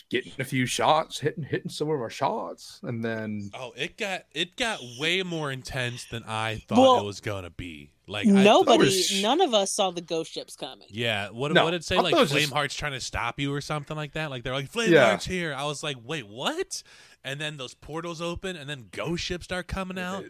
[0.10, 4.24] getting a few shots, hitting hitting some of our shots, and then Oh, it got
[4.34, 7.92] it got way more intense than I thought Well- it was gonna be.
[8.10, 10.88] Like I- Nobody, was- none of us saw the ghost ships coming.
[10.90, 11.98] yeah, what No, what did it say?
[11.98, 14.30] I Like thought it was just- Flameheart's trying to stop you or something like that.
[14.30, 15.34] Like they're like Flameheart's Yeah.
[15.34, 15.54] here.
[15.54, 16.84] I was like, wait, what?
[17.26, 20.24] And then those portals open, and then ghost ships start coming out.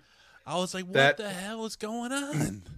[0.45, 2.63] I was like, what That- the hell is going on?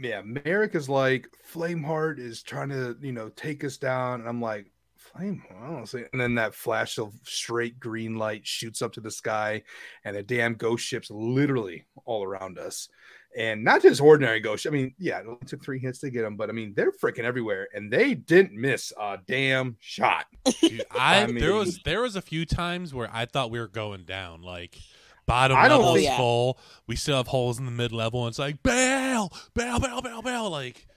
[0.00, 4.40] Yeah, Merrick is like Flameheart is trying to, you know, take us down, and I'm
[4.40, 4.70] like,
[5.16, 6.04] Flame, I don't see.
[6.12, 9.62] And then that flash of straight green light shoots up to the sky,
[10.04, 12.88] and the damn ghost ships literally all around us,
[13.36, 14.66] and not just ordinary ghost.
[14.66, 16.92] I mean, yeah, it only took three hits to get them, but I mean, they're
[16.92, 20.26] freaking everywhere, and they didn't miss a damn shot.
[20.60, 23.68] Dude, I, I there was there was a few times where I thought we were
[23.68, 24.42] going down.
[24.42, 24.78] Like
[25.26, 26.58] bottom I level is think- full.
[26.86, 30.22] We still have holes in the mid level, and it's like bail, bail, bail, bail,
[30.22, 30.50] bail.
[30.50, 30.87] Like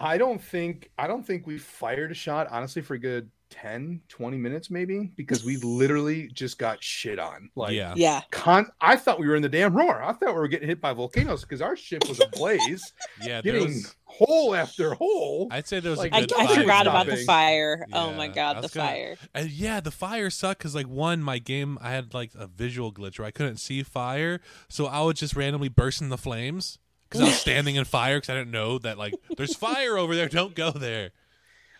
[0.00, 4.02] I don't think I don't think we fired a shot honestly for a good 10
[4.10, 7.48] 20 minutes maybe because we literally just got shit on.
[7.56, 10.02] Like yeah, Yeah, con I thought we were in the damn roar.
[10.02, 13.40] I thought we were getting hit by volcanoes because our ship was ablaze, yeah.
[13.40, 15.48] There getting was, hole after hole.
[15.50, 16.32] I'd say there was Like, a I, good.
[16.34, 17.26] I fire forgot about the stopping.
[17.26, 17.86] fire.
[17.94, 19.16] oh my god, the gonna- fire!
[19.34, 22.92] And yeah, the fire sucked because like one, my game I had like a visual
[22.92, 26.78] glitch where I couldn't see fire, so I would just randomly burst in the flames
[27.08, 30.14] because I was standing in fire because I didn't know that like there's fire over
[30.14, 30.28] there.
[30.28, 31.10] Don't go there.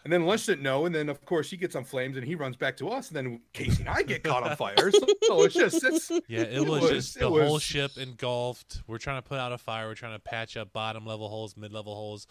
[0.05, 2.35] And then Lunch didn't know, and then of course he gets on flames and he
[2.35, 4.91] runs back to us, and then Casey and I get caught on fire.
[4.91, 7.91] So, so it's just it's Yeah, it It was, was- just it the whole ship
[7.99, 8.81] engulfed.
[8.87, 9.87] We're trying to put out a fire.
[9.89, 12.27] We're trying to patch up bottom level holes, mid level holes,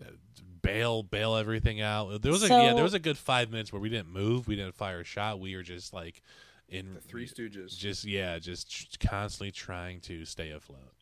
[0.00, 0.06] uh,
[0.62, 2.20] bail bail everything out.
[2.22, 4.56] There was a yeah, there was a good five minutes where we didn't move, we
[4.56, 5.38] didn't fire a shot.
[5.38, 6.22] We were just like
[6.68, 7.76] in the Three Stooges.
[7.76, 10.94] just yeah, just constantly trying to stay afloat.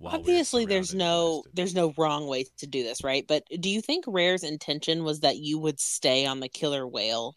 [0.00, 3.24] While we're Obviously, there's no there's no wrong way to do this, right?
[3.28, 7.36] But do you think Rare's intention was that you would stay on the killer whale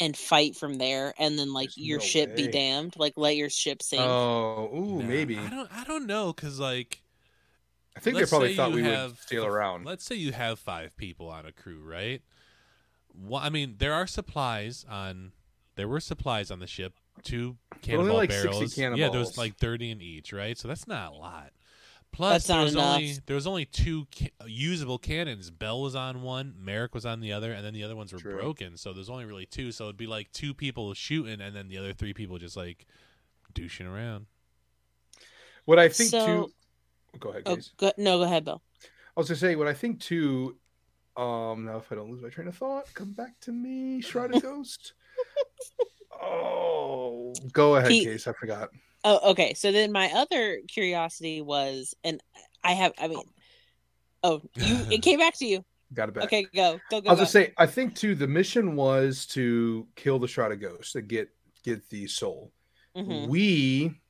[0.00, 3.36] and fight from there, and then like There's your no ship be damned, like let
[3.36, 4.02] your ship sink?
[4.02, 5.38] Oh, ooh, Nah, maybe.
[5.38, 7.00] I don't I don't know because like
[7.96, 9.84] I think let's they probably thought we have- would sail around.
[9.84, 12.22] Let's say you have five people on a crew, right?
[13.16, 15.30] Well, I mean, there are supplies on.
[15.76, 16.94] There were supplies on the ship.
[17.22, 18.76] Two cannonball like 60 barrels.
[18.98, 20.58] Yeah, there was like thirty in each, right?
[20.58, 21.52] So that's not a lot.
[22.14, 22.94] Plus, That's not there was enough.
[22.96, 25.50] only there was only two ca- usable cannons.
[25.50, 28.20] Belle was on one, Merrick was on the other, and then the other ones were
[28.20, 28.36] True.
[28.36, 28.76] broken.
[28.76, 29.72] So there's only really two.
[29.72, 32.86] So it'd be like two people shooting, and then the other three people just like
[33.52, 34.26] douching around.
[35.64, 36.52] What I think So- too.
[37.18, 37.72] Go ahead, Oh, Case.
[37.76, 38.62] go, no, go ahead, Bill.
[38.82, 40.56] I was gonna say what I think too.
[41.16, 44.40] Um, now if I don't lose my train of thought, come back to me, Shrouded
[44.42, 44.92] Ghost.
[46.12, 48.26] Oh, go ahead, Pete- Case.
[48.28, 48.70] I forgot.
[49.04, 49.54] Oh, okay.
[49.54, 52.22] So then my other curiosity was, and
[52.64, 53.22] I have, I mean,
[54.22, 55.64] oh, you, it came back to you.
[55.92, 56.24] Got it back.
[56.24, 57.08] Okay, go, go, go.
[57.08, 58.14] I was gonna say, I think too.
[58.14, 61.28] The mission was to kill the Shrouded Ghost to get
[61.62, 62.50] get the soul.
[62.96, 63.28] Mhm.
[63.28, 64.00] We,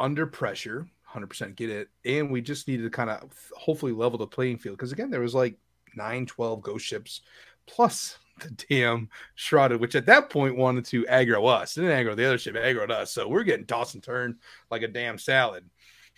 [0.00, 4.18] under pressure, hundred percent get it, and we just needed to kind of hopefully level
[4.18, 5.58] the playing field because again, there was like
[5.94, 7.22] 9, 12 ghost ships
[7.66, 11.74] plus the damn shrouded, which at that point wanted to aggro us.
[11.74, 13.12] Didn't aggro the other ship, aggroed us.
[13.12, 14.36] So we're getting tossed and turned
[14.70, 15.68] like a damn salad.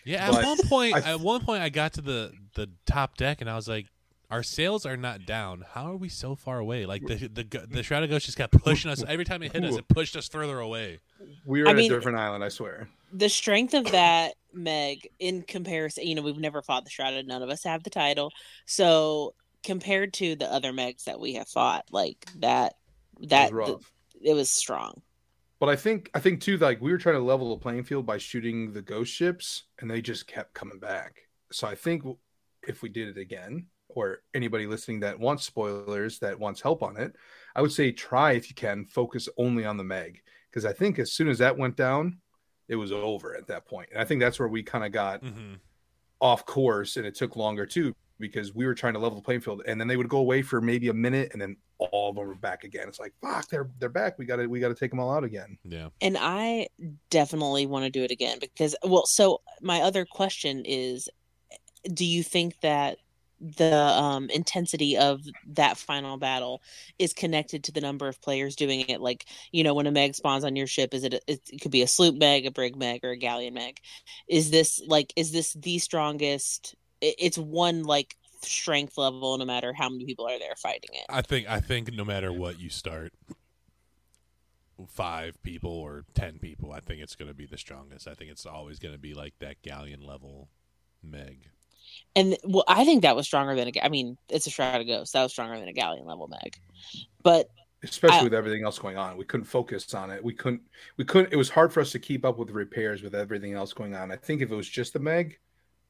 [0.04, 3.40] Yeah, at one point, I- at one point, I got to the the top deck,
[3.40, 3.86] and I was like,
[4.30, 5.64] "Our sails are not down.
[5.72, 6.86] How are we so far away?
[6.86, 9.64] Like the the the, the shrouded ghost just kept pushing us every time it hit
[9.64, 9.76] us.
[9.76, 11.00] It pushed us further away."
[11.44, 12.88] We were I on mean- a different island, I swear.
[13.12, 17.26] the strength of that Meg in comparison, you know, we've never fought the Shrouded.
[17.26, 18.32] None of us have the title,
[18.66, 22.74] so compared to the other Megs that we have fought, like that,
[23.20, 23.92] that it was rough.
[24.22, 25.02] it was strong.
[25.60, 28.06] But I think I think too, like we were trying to level the playing field
[28.06, 31.22] by shooting the ghost ships, and they just kept coming back.
[31.50, 32.04] So I think
[32.66, 36.96] if we did it again, or anybody listening that wants spoilers that wants help on
[36.96, 37.16] it,
[37.56, 40.98] I would say try if you can focus only on the Meg, because I think
[40.98, 42.20] as soon as that went down,
[42.68, 43.64] it was over at that.
[43.72, 45.54] And I think that's where we kind of got hmm
[46.20, 49.40] off course, and it took longer too because we were trying to level the playing
[49.40, 52.16] field, and then they would go away for maybe a minute, and then all of
[52.16, 52.88] them were back again.
[52.88, 54.18] It's like fuck, they're they're back.
[54.18, 55.58] We got to we got to take them all out again.
[55.64, 55.88] Yeah.
[56.00, 56.68] And I
[57.10, 61.08] definitely want to do it again because, well, so my other question is
[61.92, 62.98] do you think that
[63.40, 66.60] the um, intensity of that final battle
[66.98, 69.00] is connected to the number of players doing it?
[69.00, 71.60] Like, you know, when a meg spawns on your ship, is it, a, it, it
[71.60, 73.78] could be a sloop meg, a brig meg, or a galleon meg?
[74.28, 76.74] Is this like, is this the strongest?
[77.00, 81.06] It- It's one like strength level no matter how many people are there fighting it.
[81.08, 83.12] I think I think no matter what you start,
[84.88, 88.06] five people or ten people, I think it's going to be the strongest.
[88.06, 90.48] I think it's always going to be like that galleon level
[91.02, 91.48] Meg.
[92.14, 93.84] And well, I think that was stronger than a.
[93.84, 95.12] I mean, it's a shrouded ghost.
[95.14, 96.56] That was stronger than a galleon level meg.
[97.22, 97.48] But
[97.82, 100.60] especially I- with everything else going on we couldn't focus on it we couldn't
[100.96, 103.54] we couldn't it was hard for us to keep up with the repairs with everything
[103.54, 105.38] else going on i think if it was just the meg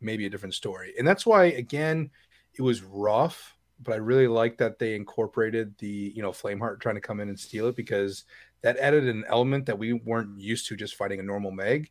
[0.01, 0.95] maybe a different story.
[0.99, 2.11] And that's why, again,
[2.55, 6.97] it was rough, but I really like that they incorporated the, you know, Flameheart trying
[6.97, 8.25] to come in and steal it because
[8.63, 11.91] that added an element that we weren't used to just fighting a normal Meg.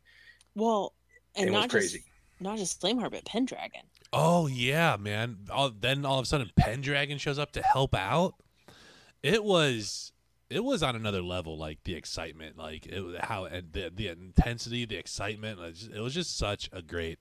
[0.54, 0.94] Well,
[1.36, 2.00] and It was not crazy.
[2.00, 2.06] just
[2.40, 3.84] not just Flameheart, but Pendragon.
[4.12, 5.38] Oh yeah, man.
[5.50, 8.34] All, then all of a sudden Pendragon shows up to help out.
[9.22, 10.12] It was
[10.50, 14.08] it was on another level like the excitement, like it was how and the the
[14.08, 17.18] intensity, the excitement, it was just, it was just such a great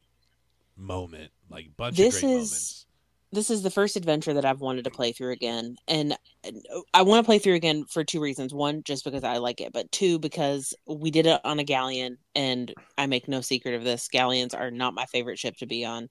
[0.78, 1.32] moment.
[1.50, 2.86] Like bunch This of great is- moments.
[3.34, 7.02] this is the first adventure that I've wanted to play through again, and and I
[7.02, 8.54] want to play through again for two reasons.
[8.54, 12.18] One, just because I like it, but two, because we did it on a galleon,
[12.36, 14.08] and I make no secret of this.
[14.08, 16.08] Galleons are not my favorite ship to be on,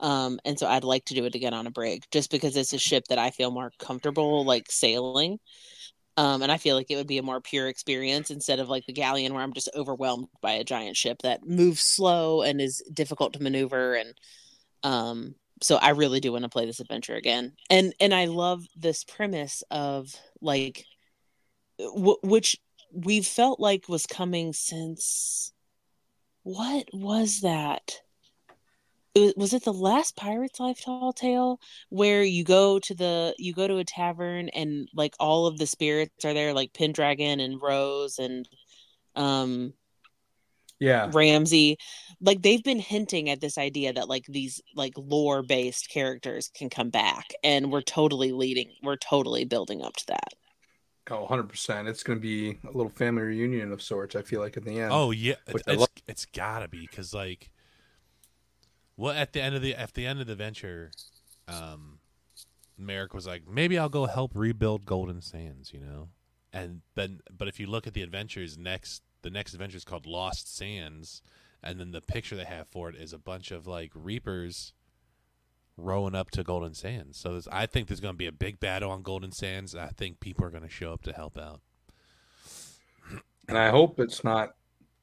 [0.00, 2.72] um, and so I'd like to do it again on a brig, just because it's
[2.72, 5.38] a ship that I feel more comfortable like sailing.
[6.16, 8.86] Um, and I feel like it would be a more pure experience instead of like
[8.86, 12.82] the galleon where I'm just overwhelmed by a giant ship that moves slow and is
[12.92, 14.14] difficult to maneuver and
[14.84, 17.52] um so i really do want to play this adventure again.
[17.70, 20.84] And and i love this premise of like
[21.78, 22.56] w- which
[22.92, 25.52] we felt like was coming since
[26.44, 28.00] what was that
[29.14, 33.34] it was, was it the last pirate's life tall tale where you go to the
[33.38, 37.40] you go to a tavern and like all of the spirits are there like pendragon
[37.40, 38.48] and rose and
[39.16, 39.74] um
[40.80, 41.10] Yeah.
[41.12, 41.78] Ramsey,
[42.20, 46.68] like they've been hinting at this idea that like these like lore based characters can
[46.68, 50.34] come back, and we're totally leading, we're totally building up to that.
[51.10, 51.86] Oh, 100%.
[51.86, 54.80] It's going to be a little family reunion of sorts, I feel like, at the
[54.80, 54.92] end.
[54.92, 55.88] Oh yeah, it's it's, love.
[56.08, 57.50] it's gotta be because like,
[58.96, 60.90] well, at the end of the at the end of the venture,
[61.48, 61.98] um,
[62.78, 66.08] Merrick was like, maybe I'll go help rebuild Golden Sands, you know,
[66.52, 70.06] and then but if you look at the adventures next, the next adventure is called
[70.06, 71.22] Lost Sands,
[71.62, 74.72] and then the picture they have for it is a bunch of like reapers
[75.76, 77.18] rowing up to Golden Sands.
[77.18, 79.74] So I think there's going to be a big battle on Golden Sands.
[79.74, 81.60] I think people are going to show up to help out.
[83.48, 84.54] And I hope it's not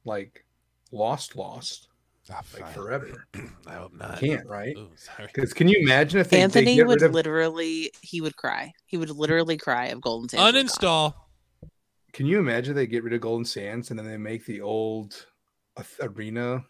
[0.04, 0.44] like
[0.90, 1.88] lost, lost,
[2.30, 3.26] Ah, like I- forever.
[3.66, 4.18] I hope not.
[4.20, 4.76] Can't, right?
[5.18, 8.36] Because can you imagine if they, they Anthony get would rid of, literally, he would
[8.36, 8.72] cry.
[8.86, 10.56] He would literally cry of Golden Sands.
[10.74, 11.14] Uninstall.
[12.12, 15.26] Can you imagine they get rid of Golden Sands and then they make the old
[16.00, 16.64] arena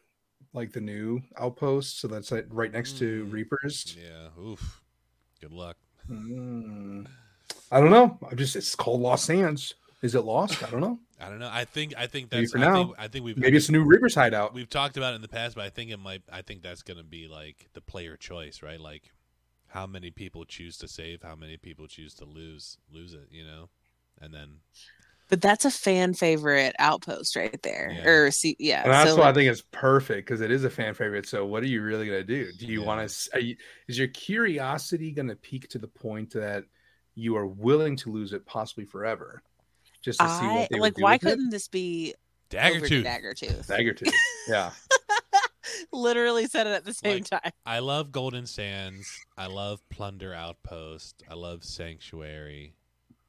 [0.54, 2.00] like the new outpost?
[2.00, 3.32] So that's like right next to Mm.
[3.32, 3.96] Reapers.
[4.00, 4.28] Yeah.
[4.42, 4.80] Oof.
[5.40, 5.76] Good luck.
[6.08, 7.06] Mm.
[7.70, 8.18] I don't know.
[8.30, 9.74] I'm just it's called Lost Sands.
[10.02, 10.62] Is it lost?
[10.62, 10.98] I don't know.
[11.22, 11.50] I don't know.
[11.52, 11.94] I think.
[11.96, 12.52] I think that's Maybe that's.
[12.52, 12.74] for I now.
[12.74, 13.36] think, I think we've.
[13.36, 14.54] Maybe it's a new Reapers hideout.
[14.54, 16.22] We've talked about it in the past, but I think it might.
[16.32, 18.80] I think that's going to be like the player choice, right?
[18.80, 19.12] Like,
[19.68, 23.44] how many people choose to save, how many people choose to lose, lose it, you
[23.44, 23.70] know,
[24.20, 24.58] and then
[25.28, 27.90] But that's a fan favorite outpost right there.
[27.90, 28.06] Yeah.
[28.06, 28.82] Or see, yeah.
[28.82, 31.26] And that's so, why I think it's perfect because it is a fan favorite.
[31.26, 32.52] So what are you really gonna do?
[32.52, 32.86] Do you Yeah.
[32.86, 33.56] want to?
[33.88, 36.64] Is your curiosity gonna peak to the point that
[37.14, 39.42] you are willing to lose it possibly forever,
[40.02, 40.80] just to see what they like.
[40.82, 42.14] would do Why couldn't this be
[42.50, 43.04] dagger over tooth.
[43.04, 43.66] Dagger Tooth?
[43.68, 44.14] Dagger tooth.
[44.48, 44.70] Yeah.
[45.92, 47.52] Literally said it at the same Like, time.
[47.64, 49.08] I love Golden Sands.
[49.36, 51.22] I love Plunder Outpost.
[51.30, 52.74] I love Sanctuary.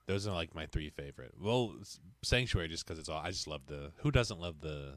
[0.07, 1.33] Those are like my three favorite.
[1.39, 1.75] Well,
[2.23, 3.21] Sanctuary just because it's all.
[3.21, 3.91] I just love the.
[3.97, 4.95] Who doesn't love the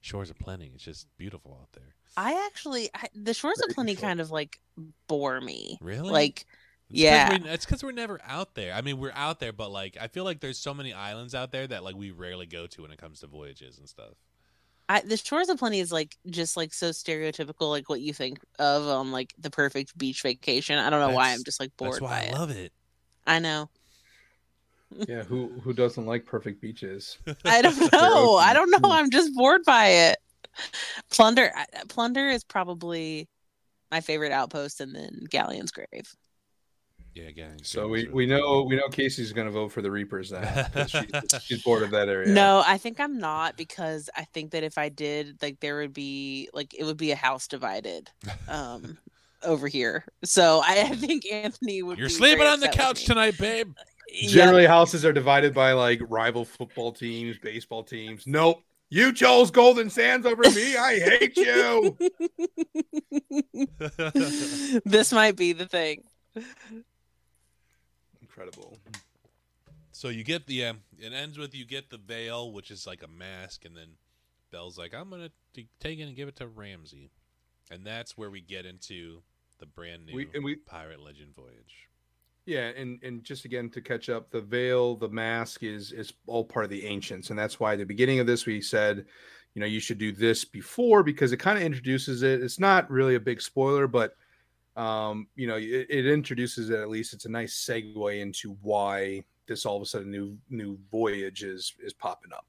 [0.00, 0.70] Shores of Plenty?
[0.74, 1.94] It's just beautiful out there.
[2.16, 4.08] I actually, I, the Shores Very of Plenty control.
[4.10, 4.60] kind of like
[5.08, 5.78] bore me.
[5.82, 6.10] Really?
[6.10, 6.46] Like,
[6.90, 7.38] It's 'cause Yeah.
[7.38, 8.72] we- it's because we're never out there.
[8.74, 11.52] I mean, we're out there, but like, I feel like there's so many islands out
[11.52, 14.14] there that like we rarely go to when it comes to voyages and stuff.
[14.90, 18.38] I, the Shores of Plenty is like just like so stereotypical, like what you think
[18.58, 20.78] of on like the perfect beach vacation.
[20.78, 22.32] I don't know why I'm just like That's bored why by I it.
[22.32, 22.72] love it.
[23.26, 23.68] I know.
[25.06, 25.24] Yeah.
[25.24, 27.18] Who who doesn't like perfect beaches?
[27.44, 28.36] I don't know.
[28.36, 28.90] I don't know.
[28.90, 30.16] I'm just bored by it.
[31.10, 31.52] Plunder,
[31.88, 33.28] Plunder is probably
[33.90, 36.16] my favorite outpost, and then Galleon's Grave.
[37.18, 37.56] Yeah, again.
[37.62, 40.44] So we, we know we know Casey's gonna vote for the Reapers then.
[40.72, 42.32] 'cause She's, she's bored of that area.
[42.32, 45.92] No, I think I'm not because I think that if I did, like, there would
[45.92, 48.10] be like it would be a house divided,
[48.48, 48.98] um,
[49.42, 50.04] over here.
[50.24, 51.98] So I, I think Anthony would.
[51.98, 53.72] You're be sleeping very on the couch tonight, babe.
[54.10, 54.30] Yep.
[54.30, 58.26] Generally, houses are divided by like rival football teams, baseball teams.
[58.26, 58.62] Nope.
[58.88, 60.78] You chose Golden Sands over me.
[60.78, 61.94] I hate you.
[64.86, 66.04] this might be the thing.
[68.38, 68.78] Incredible.
[69.90, 70.66] so you get the.
[70.66, 73.96] Um, it ends with you get the veil, which is like a mask, and then
[74.52, 77.10] Belle's like, "I'm gonna t- take it and give it to Ramsey,"
[77.70, 79.22] and that's where we get into
[79.58, 81.88] the brand new We- and we- Pirate Legend Voyage.
[82.46, 86.44] Yeah, and and just again to catch up, the veil, the mask is is all
[86.44, 89.04] part of the ancients, and that's why at the beginning of this we said,
[89.54, 92.40] you know, you should do this before because it kind of introduces it.
[92.40, 94.16] It's not really a big spoiler, but
[94.78, 97.12] um, you know, it, it introduces it at least.
[97.12, 101.74] It's a nice segue into why this all of a sudden new new voyage is
[101.80, 102.46] is popping up.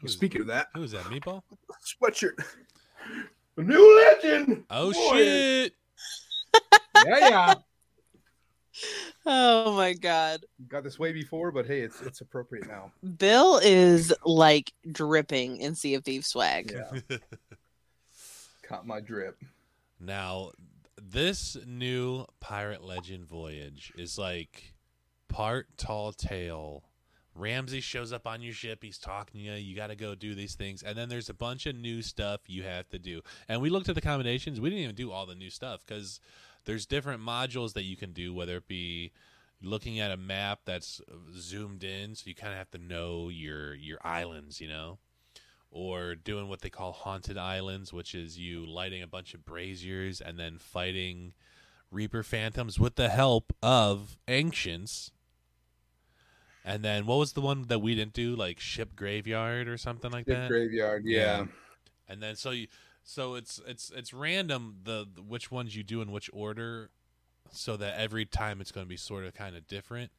[0.00, 1.04] Who's- Speaking of that, Who is that?
[1.04, 1.42] Meatball?
[2.02, 2.42] sweatshirt,
[3.56, 4.64] a new legend.
[4.70, 5.72] Oh Voyage.
[5.72, 5.72] shit!
[7.06, 7.54] Yeah, yeah.
[9.24, 10.44] Oh my god.
[10.68, 12.92] Got this way before, but hey, it's it's appropriate now.
[13.18, 16.72] Bill is like dripping in Sea of Thieves swag.
[17.10, 17.16] Yeah,
[18.62, 19.42] caught my drip.
[19.98, 20.50] Now,
[21.10, 24.74] this new Pirate Legend voyage is like
[25.28, 26.84] part tall tale.
[27.34, 28.82] Ramsey shows up on your ship.
[28.82, 29.52] He's talking to you.
[29.52, 30.82] You got to go do these things.
[30.82, 33.20] And then there's a bunch of new stuff you have to do.
[33.48, 34.60] And we looked at the combinations.
[34.60, 36.18] We didn't even do all the new stuff because
[36.64, 39.12] there's different modules that you can do, whether it be
[39.62, 41.00] looking at a map that's
[41.36, 42.14] zoomed in.
[42.14, 44.98] So you kind of have to know your, your islands, you know?
[45.76, 50.20] Or doing what they call haunted islands, which is you lighting a bunch of braziers
[50.20, 51.34] and then fighting
[51.90, 55.12] Reaper phantoms with the help of ancients.
[56.64, 60.10] And then what was the one that we didn't do, like ship graveyard or something
[60.10, 60.48] like Big that?
[60.48, 61.04] graveyard.
[61.04, 61.44] Yeah.
[62.08, 62.66] And then so you,
[63.04, 66.90] so it's it's it's random the, the which ones you do in which order,
[67.52, 70.10] so that every time it's going to be sort of kind of different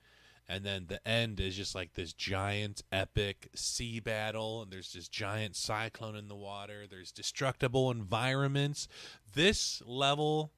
[0.50, 5.08] and then the end is just like this giant epic sea battle and there's this
[5.08, 6.86] giant cyclone in the water.
[6.90, 8.88] There's destructible environments.
[9.34, 10.52] This level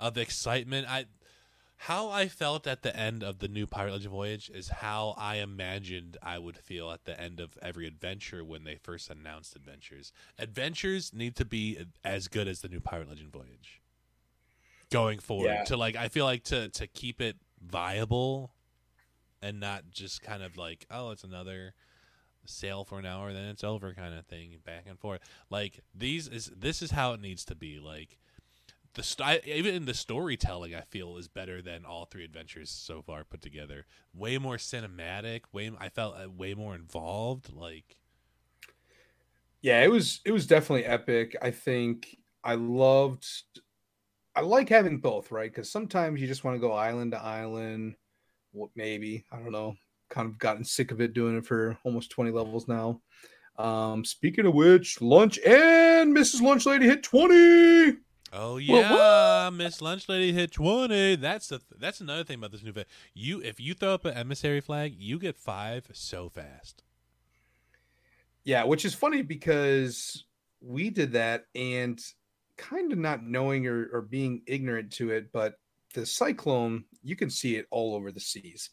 [0.00, 1.04] of excitement i
[1.76, 5.36] how i felt at the end of the new pirate legend voyage is how i
[5.36, 10.12] imagined i would feel at the end of every adventure when they first announced adventures.
[10.38, 13.80] Adventures need to be as good as the new pirate legend voyage
[14.90, 15.64] going forward Yeah.
[15.64, 18.52] to like i feel like to to keep it viable
[19.42, 21.74] and not just kind of like oh it's another
[22.44, 25.20] sale for an hour then it's over kind of thing back and forth
[25.50, 28.18] like these is this is how it needs to be like
[28.94, 33.24] the st- even the storytelling i feel is better than all three adventures so far
[33.24, 37.98] put together way more cinematic way i felt uh, way more involved like
[39.60, 41.36] Yeah, it was it was definitely epic.
[41.40, 43.26] I think I loved
[44.34, 45.50] I like having both, right?
[45.50, 47.96] Because sometimes you just want to go island to island.
[48.52, 49.74] What maybe I don't know.
[50.08, 53.00] Kind of gotten sick of it doing it for almost twenty levels now.
[53.58, 56.40] Um, speaking of which, lunch and Mrs.
[56.40, 57.98] Lunch Lady hit twenty.
[58.32, 62.62] oh What- yeah miss lunch lady hit 20 that's the that's another thing about this
[62.62, 66.82] new vet you if you throw up an emissary flag you get five so fast
[68.44, 70.24] Yeah, which is funny because
[70.62, 72.00] we did that and
[72.56, 75.54] kind of not knowing or, or being ignorant to it, but
[75.92, 78.70] the cyclone, you can see it all over the seas.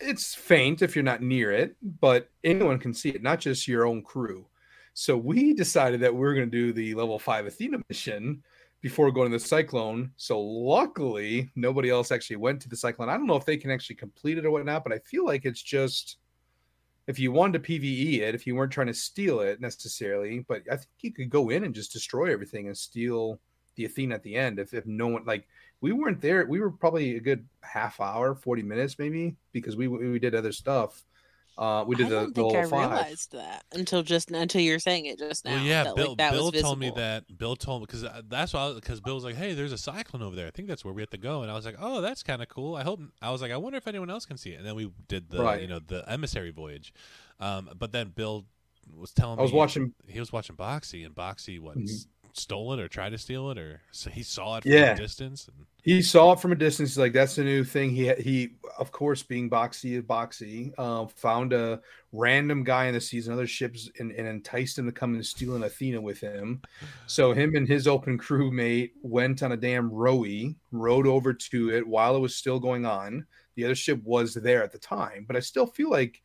[0.00, 3.86] It's faint if you're not near it, but anyone can see it, not just your
[3.86, 4.46] own crew.
[4.94, 8.42] So we decided that we are going to do the level five Athena mission
[8.80, 10.10] before going to the cyclone.
[10.16, 13.08] So luckily, nobody else actually went to the cyclone.
[13.08, 15.44] I don't know if they can actually complete it or whatnot, but I feel like
[15.44, 16.16] it's just
[17.06, 20.62] if you wanted to PVE it, if you weren't trying to steal it necessarily, but
[20.70, 23.40] I think you could go in and just destroy everything and steal
[23.76, 24.58] the Athena at the end.
[24.58, 25.46] If, if no one like
[25.80, 29.88] we weren't there, we were probably a good half hour, 40 minutes maybe, because we
[29.88, 31.04] we did other stuff.
[31.58, 32.90] Uh we did I the, don't the think I five.
[32.90, 35.54] realized that until just until you're saying it just now.
[35.56, 36.08] Well, yeah, that, Bill.
[36.10, 37.38] like, that Bill was told me that.
[37.38, 40.36] Bill told me because that's why because Bill was like, "Hey, there's a cyclone over
[40.36, 40.46] there.
[40.46, 42.40] I think that's where we have to go." And I was like, "Oh, that's kind
[42.40, 42.76] of cool.
[42.76, 44.74] I hope." I was like, "I wonder if anyone else can see it." And then
[44.76, 45.60] we did the Right.
[45.60, 46.94] you know the emissary voyage,
[47.40, 48.46] um, but then Bill
[48.96, 52.06] was telling me I was watching he was watching Boxy and Boxy what Mhm.
[52.36, 54.92] Stole it or tried to steal it or so he saw it from Yeah.
[54.92, 55.48] a distance.
[55.48, 56.90] And, he saw it from a distance.
[56.90, 57.90] He's like, that's the new thing.
[57.90, 61.80] He he, of course, being boxy, boxy, uh, found a
[62.12, 65.24] random guy in the seas and other ships and, and enticed him to come and
[65.24, 66.60] steal an Athena with him.
[67.06, 71.86] So him and his open crewmate went on a damn rowie, rowed over to it
[71.86, 73.26] while it was still going on.
[73.56, 76.20] The other ship was there at the time, but I still feel like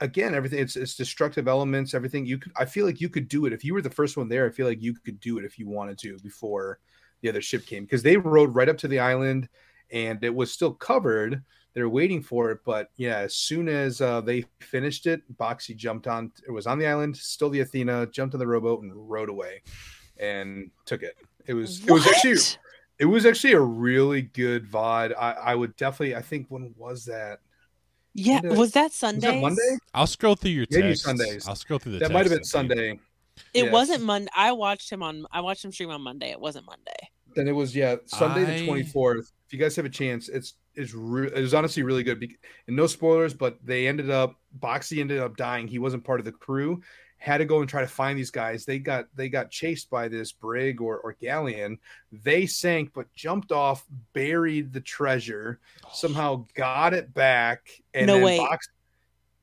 [0.00, 3.46] again everything it's it's destructive elements everything you could i feel like you could do
[3.46, 3.52] it.
[3.52, 5.58] If you were the first one there i feel like you could do it if
[5.58, 6.78] you wanted to before
[7.20, 9.48] the other ship came because they rode right up to the island
[9.92, 11.42] and it was still covered.
[11.74, 16.08] They're waiting for it but yeah as soon as uh, they finished it boxy jumped
[16.08, 19.28] on it was on the island still the athena jumped on the rowboat and rowed
[19.28, 19.62] away
[20.18, 21.16] and took it.
[21.46, 22.36] It was it was actually
[22.98, 27.04] it was actually a really good vod i i would definitely i think when was
[27.06, 27.40] that
[28.14, 29.20] Yeah, When did- was that was Sunday?
[29.34, 30.94] that monday I'll scroll through your Maybe.
[30.96, 31.46] Sundays.
[31.48, 31.98] I'll scroll through the.
[32.00, 32.76] that might have been texts and see.
[32.76, 33.00] sunday
[33.54, 33.72] It Yes.
[33.72, 34.30] wasn't Monday.
[34.36, 35.24] I watched him on.
[35.32, 36.30] I watched him stream on Monday.
[36.30, 37.08] It wasn't Monday.
[37.34, 39.32] Then it was yeah Sunday I- the twenty fourth.
[39.46, 42.20] If you guys have a chance, it's it's re- it was honestly really good.
[42.20, 45.66] Bec- And no spoilers, but they ended up Boxy ended up dying.
[45.68, 46.82] He wasn't part of the crew.
[47.20, 48.64] Had to go and try to find these guys.
[48.64, 51.78] They got they got chased by this brig or, or galleon.
[52.10, 58.14] They sank, but jumped off, buried the treasure, oh, somehow got it back, and No
[58.14, 58.38] then way.
[58.38, 58.68] Box,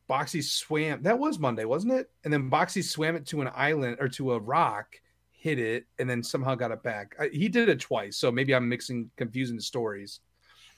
[0.09, 1.03] Boxy swam.
[1.03, 2.09] That was Monday, wasn't it?
[2.23, 4.95] And then Boxy swam it to an island or to a rock,
[5.31, 7.15] hit it, and then somehow got it back.
[7.19, 10.19] I, he did it twice, so maybe I'm mixing, confusing the stories.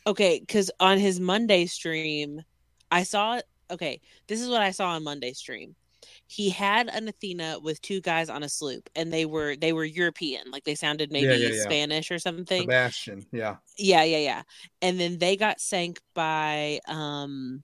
[0.05, 2.43] Okay, because on his Monday stream,
[2.91, 3.39] I saw.
[3.71, 5.75] Okay, this is what I saw on Monday stream.
[6.27, 9.85] He had an Athena with two guys on a sloop, and they were they were
[9.85, 11.63] European, like they sounded maybe Yeah, yeah, yeah.
[11.63, 12.61] Spanish or something.
[12.61, 14.41] Sebastian, yeah, Yeah, yeah, yeah.
[14.81, 17.63] And then they got sank by um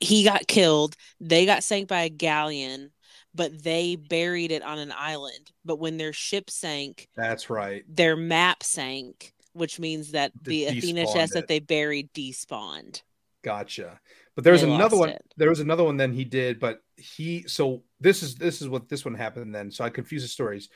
[0.00, 0.94] he got killed.
[1.20, 2.90] They got sank by a galleon,
[3.34, 5.52] but they buried it on an island.
[5.64, 7.84] But when their ship sank, that's right.
[7.88, 11.34] their map sank, which means that De- the Athena chest it.
[11.34, 13.02] that they buried despawned.
[13.42, 14.00] Gotcha.
[14.34, 15.10] But there was another one.
[15.10, 15.24] it.
[15.36, 15.96] There was another one.
[15.96, 17.44] Then he did, but he.
[17.46, 19.54] So this is this is what this one happened.
[19.54, 20.68] Then so I confuse the stories.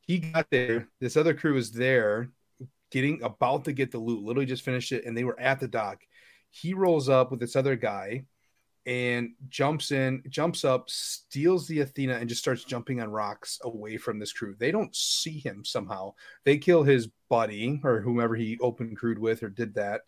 [0.00, 0.88] He got there.
[1.00, 2.30] This other crew was there,
[2.90, 4.22] getting about to get the loot.
[4.22, 6.02] Literally just finished it, and they were at the dock.
[6.50, 8.24] He rolls up with this other guy,
[8.88, 13.98] and jumps in, jumps up, steals the Athena, and just starts jumping on rocks away
[13.98, 14.56] from this crew.
[14.58, 16.14] They don't see him somehow.
[16.44, 20.02] They kill his buddy or whomever he open crewed with or did that,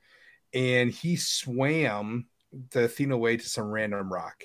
[0.52, 2.26] and he swam
[2.70, 4.42] the Athena way to some random rock,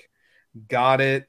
[0.68, 1.26] got it,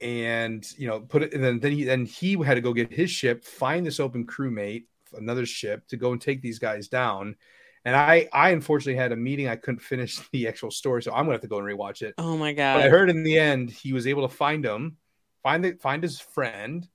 [0.00, 1.34] and you know put it.
[1.34, 4.26] And then then he then he had to go get his ship, find this open
[4.26, 4.84] crewmate,
[5.16, 7.36] another ship to go and take these guys down.
[7.84, 9.48] And I I unfortunately had a meeting.
[9.48, 12.14] I couldn't finish the actual story, so I'm gonna have to go and rewatch it.
[12.18, 14.96] Oh my But I heard in the end he was able to find him,
[15.42, 16.88] find the find his friend,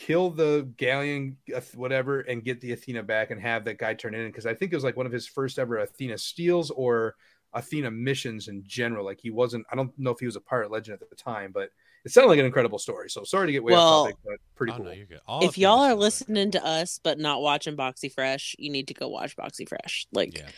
[0.00, 1.36] kill the galleon,
[1.74, 4.26] whatever, and get the Athena back and have that guy turn in.
[4.26, 7.16] Because I think it was like one of his first ever Athena steals or
[7.52, 9.04] Athena missions in general.
[9.04, 9.66] Like he wasn't.
[9.70, 11.68] I don't know if he was a pirate legend at the time, but
[12.04, 13.10] it sounded like an incredible story.
[13.10, 14.86] So sorry to get way Well, off topic, but pretty Oh cool.
[14.86, 15.20] no, you're good.
[15.42, 18.70] If of y'all are sound like- listening to us but not watching Boxy Fresh, you
[18.72, 20.06] need to go watch Boxy Fresh.
[20.12, 20.48] Like yeah,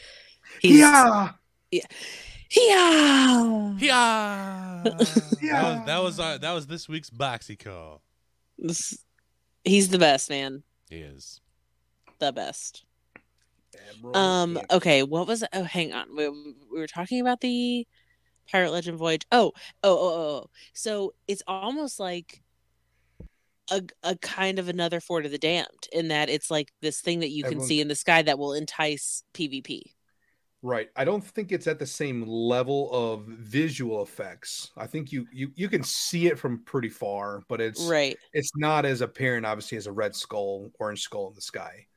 [0.60, 1.30] he's yeah,
[1.72, 1.80] yeah.
[2.54, 3.72] yeah,
[4.84, 5.78] that Yeah.
[5.78, 8.02] was that was, uh, that was this week's boxy call.
[8.58, 8.98] This-
[9.64, 10.62] He's the best, man.
[10.90, 11.40] He is.
[12.18, 12.84] The best.
[13.90, 14.54] Admiral Um.
[14.56, 14.72] Camp.
[14.72, 15.02] Okay.
[15.02, 15.44] What was?
[15.52, 16.14] Oh, hang on.
[16.16, 17.86] We, we were talking about the
[18.50, 19.26] Pirate Legend Voyage.
[19.32, 19.52] Oh,
[19.82, 20.42] oh, oh, oh.
[20.44, 20.50] oh.
[20.74, 22.42] So it's almost like
[23.70, 27.20] a a kind of another Fort of the Damned in that it's like this thing
[27.20, 29.82] that you can see in the sky that will entice PvP.
[30.64, 30.90] Right.
[30.94, 34.70] I don't think it's at the same level of visual effects.
[34.76, 38.18] I think you you you can see it from pretty far, but it's Right.
[38.32, 41.88] it's not as apparent obviously as a red skull, orange skull in the sky.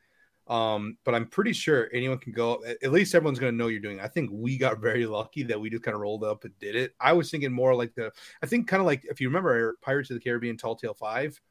[0.47, 2.63] Um, but I'm pretty sure anyone can go.
[2.66, 3.99] At least everyone's going to know you're doing.
[3.99, 4.03] it.
[4.03, 6.76] I think we got very lucky that we just kind of rolled up and did
[6.76, 6.95] it.
[6.99, 8.11] I was thinking more like the.
[8.43, 11.41] I think kind of like if you remember Pirates of the Caribbean Tall Tale Five,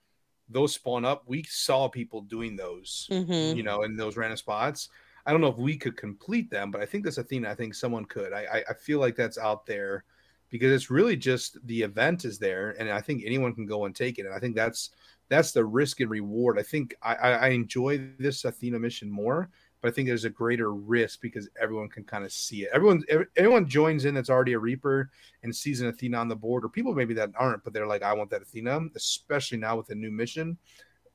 [0.49, 1.25] those spawn up.
[1.27, 4.89] We saw people doing those hmm you know, in those random spots.
[5.27, 7.75] I don't know if we could complete them, but I think this Athena, I think
[7.75, 8.33] someone could.
[8.33, 10.05] I, I, feel like that's out there
[10.51, 13.97] because it's really just the event is there, and I think anyone can go and
[13.97, 14.27] take it.
[14.27, 14.91] And I think that's
[15.29, 16.59] that's the risk and reward.
[16.59, 19.49] I think I, I, enjoy this Athena mission more,
[19.81, 22.71] but I think there's a greater risk because everyone can kind of see it.
[22.75, 25.11] Everyone, every, everyone joins in that's already a Reaper
[25.43, 28.03] and sees an Athena on the board, or people maybe that aren't, but they're like,
[28.03, 30.59] I want that Athena, especially now with the new mission.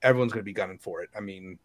[0.02, 1.10] Everyone's going to be gunning for it.
[1.16, 1.60] I mean,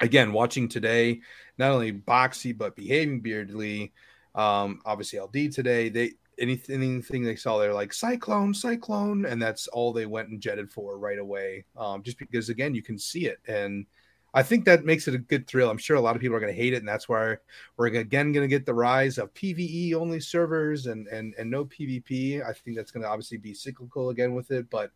[0.00, 1.20] again, watching today,
[1.58, 3.92] not only Boxy but behaving beardly,
[4.34, 5.88] um, obviously LD today.
[5.88, 10.40] They anything anything they saw, they're like cyclone, cyclone, and that's all they went and
[10.40, 11.64] jetted for right away.
[11.76, 13.86] Um, just because again, you can see it, and
[14.34, 15.70] I think that makes it a good thrill.
[15.70, 17.36] I'm sure a lot of people are going to hate it, and that's why
[17.76, 21.64] we're again going to get the rise of PVE only servers and and and no
[21.64, 22.46] PvP.
[22.46, 24.90] I think that's going to obviously be cyclical again with it, but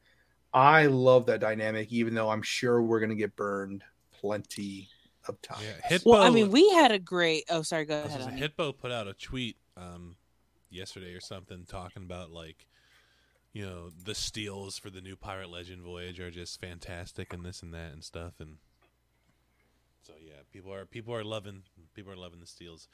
[0.52, 3.84] I love that dynamic, even though I'm sure we're going to get burned
[4.20, 4.88] plenty
[5.28, 5.62] of time.
[5.62, 6.06] Yeah, Hitbo.
[6.06, 7.44] Well, I mean, we had a great.
[7.50, 7.84] Oh, sorry.
[7.84, 8.22] Go I ahead.
[8.22, 10.16] say, Hitbo put out a tweet um,
[10.70, 12.66] yesterday or something talking about like,
[13.52, 17.62] you know, the steals for the new Pirate Legend voyage are just fantastic and this
[17.62, 18.56] and that and stuff and
[20.02, 21.62] so yeah, people are people are loving
[21.94, 22.88] people are loving the steals.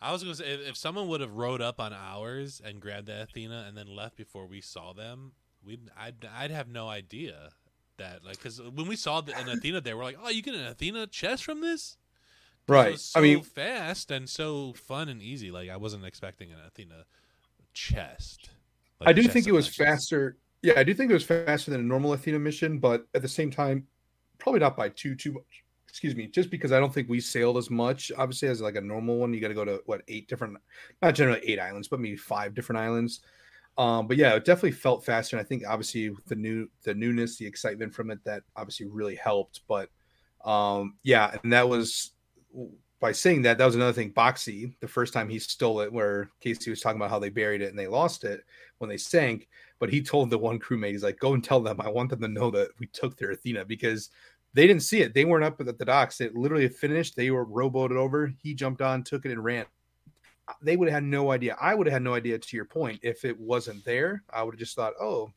[0.00, 3.06] I was gonna say if, if someone would have rode up on ours and grabbed
[3.06, 5.32] the Athena and then left before we saw them,
[5.64, 7.50] we'd I'd I'd have no idea
[7.98, 10.54] that like because when we saw the, an Athena there, we're like, oh, you get
[10.54, 11.96] an Athena chest from this.
[12.66, 12.92] Right.
[12.92, 15.50] was I mean- fast and so fun and easy.
[15.50, 17.04] Like I wasn't expecting an Athena
[17.72, 18.50] chest.
[19.00, 19.76] I do chest think it was legends.
[19.76, 20.36] faster.
[20.62, 23.28] Yeah, I do think it was faster than a normal Athena mission, but at the
[23.28, 23.86] same time,
[24.38, 25.64] probably not by too too much.
[25.88, 28.10] Excuse me, just because I don't think we sailed as much.
[28.16, 30.56] Obviously, as like a normal one, you got to go to what eight different,
[31.02, 33.20] not generally eight islands, but maybe five different islands.
[33.76, 35.36] Um, but yeah, it definitely felt faster.
[35.36, 39.16] And I think obviously the new the newness, the excitement from it, that obviously really
[39.16, 39.60] helped.
[39.68, 39.90] But
[40.44, 42.12] um, yeah, and that was
[43.00, 44.12] by saying that, that was another thing.
[44.12, 47.60] Boxy, the first time he stole it, where Casey was talking about how they buried
[47.62, 48.42] it and they lost it
[48.78, 49.48] when they sank.
[49.80, 51.80] But he told the one crewmate, he's like, "Go and tell them.
[51.80, 54.10] I want them to know that we took their Athena because
[54.54, 55.14] they didn't see it.
[55.14, 56.20] They weren't up at the docks.
[56.20, 57.16] It literally finished.
[57.16, 58.32] They were rowboated over.
[58.40, 59.66] He jumped on, took it, and ran.
[60.62, 61.56] They would have had no idea.
[61.60, 62.38] I would have had no idea.
[62.38, 65.32] To your point, if it wasn't there, I would have just thought, oh,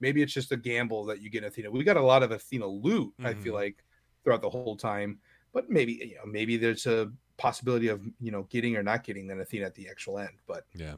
[0.00, 1.70] maybe it's just a gamble that you get Athena.
[1.70, 3.12] We got a lot of Athena loot.
[3.14, 3.26] Mm-hmm.
[3.26, 3.62] I feel mm-hmm.
[3.62, 3.84] like
[4.22, 5.18] throughout the whole time
[5.52, 9.30] but maybe you know maybe there's a possibility of you know getting or not getting
[9.30, 10.36] an Athena at the actual end.
[10.46, 10.94] But yeah,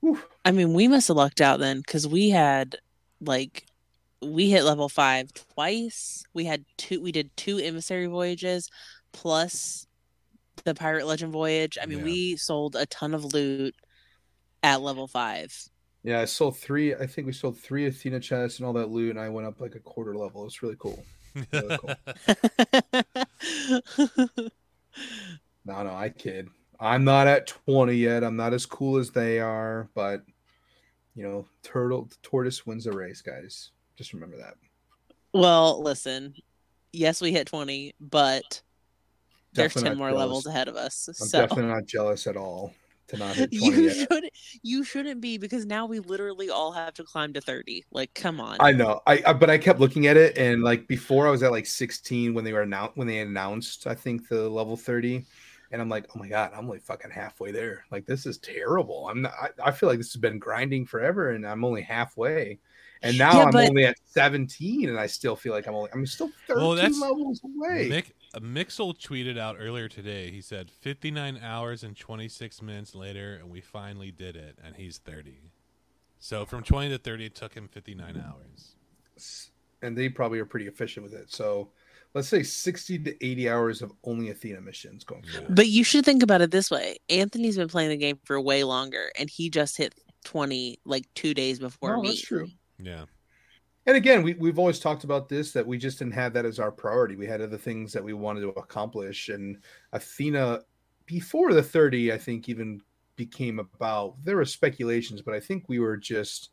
[0.00, 0.20] whew.
[0.44, 2.76] I mean, we must have lucked out then because we had
[3.20, 3.66] like
[4.22, 6.24] we hit level five twice.
[6.34, 7.00] We had two.
[7.00, 8.70] We did two emissary voyages
[9.12, 9.85] plus
[10.64, 11.78] the pirate legend voyage.
[11.80, 12.04] I mean, yeah.
[12.04, 13.74] we sold a ton of loot
[14.62, 15.54] at level five.
[16.02, 16.94] Yeah, I sold three.
[16.94, 19.60] I think we sold three Athena chests and all that loot, and I went up
[19.60, 20.44] like a quarter level.
[20.46, 21.04] It's really cool.
[21.52, 21.94] Really cool.
[25.64, 26.48] no, no, I kid.
[26.78, 28.22] I'm not at 20 yet.
[28.22, 30.22] I'm not as cool as they are, but
[31.14, 33.70] you know, turtle tortoise wins the race, guys.
[33.96, 34.54] Just remember that.
[35.32, 36.34] Well, listen.
[36.92, 38.62] Yes, we hit 20, but
[39.56, 40.20] there's 10 more jealous.
[40.20, 41.08] levels ahead of us.
[41.08, 41.40] I'm so.
[41.40, 42.72] definitely not jealous at all
[43.08, 44.08] to not hit 20 you yet.
[44.10, 44.30] should
[44.62, 48.40] you shouldn't be because now we literally all have to climb to 30 like come
[48.40, 51.30] on i know I, I, but i kept looking at it and like before i
[51.30, 54.76] was at like 16 when they were announced when they announced i think the level
[54.76, 55.24] 30
[55.72, 59.08] and i'm like oh my god i'm like fucking halfway there like this is terrible
[59.08, 62.58] i'm not i, I feel like this has been grinding forever and i'm only halfway
[63.02, 63.68] and now yeah, I'm but...
[63.68, 67.40] only at 17, and I still feel like I'm only I'm still 13 well, levels
[67.44, 67.90] away.
[67.90, 68.06] Mick,
[68.36, 70.30] Uh, Mixel tweeted out earlier today.
[70.30, 74.58] He said 59 hours and 26 minutes later, and we finally did it.
[74.62, 75.52] And he's 30.
[76.18, 78.74] So from 20 to 30, it took him 59 hours.
[79.82, 81.32] And they probably are pretty efficient with it.
[81.32, 81.70] So
[82.14, 85.54] let's say 60 to 80 hours of only Athena missions going forward.
[85.54, 88.64] But you should think about it this way Anthony's been playing the game for way
[88.64, 92.08] longer, and he just hit 20 like two days before no, me.
[92.08, 92.48] That's true.
[92.78, 93.04] Yeah
[93.86, 96.58] and again, we, we've always talked about this that we just didn't have that as
[96.58, 97.14] our priority.
[97.14, 99.28] We had other things that we wanted to accomplish.
[99.28, 99.58] And
[99.92, 100.62] Athena,
[101.06, 102.80] before the 30, I think even
[103.14, 106.50] became about, there were speculations, but I think we were just,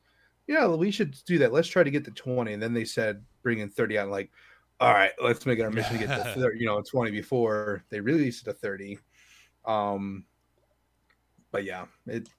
[0.47, 1.51] yeah, we should do that.
[1.51, 2.53] Let's try to get to 20.
[2.53, 4.09] And then they said, bring in 30 out.
[4.09, 4.31] Like,
[4.79, 7.83] all right, let's make it our mission to get to 30, you know, 20 before
[7.89, 8.99] they released it to 30.
[9.65, 10.25] Um,
[11.51, 12.29] but yeah, it,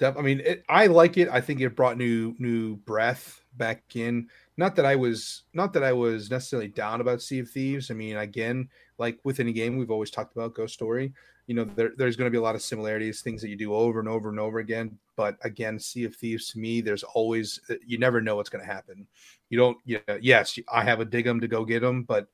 [0.00, 1.28] I mean, it, I like it.
[1.28, 4.28] I think it brought new new breath back in.
[4.56, 7.90] Not that I was not that I was necessarily down about Sea of Thieves.
[7.90, 8.68] I mean, again,
[8.98, 11.12] like with any game, we've always talked about Ghost Story.
[11.46, 13.74] You know, there, there's going to be a lot of similarities, things that you do
[13.74, 14.96] over and over and over again.
[15.16, 18.64] But again, Sea of Thieves to me, there's always uh, you never know what's going
[18.64, 19.06] to happen.
[19.50, 19.78] You don't.
[19.84, 22.28] Yeah, yes, I have a dig them to go get them, but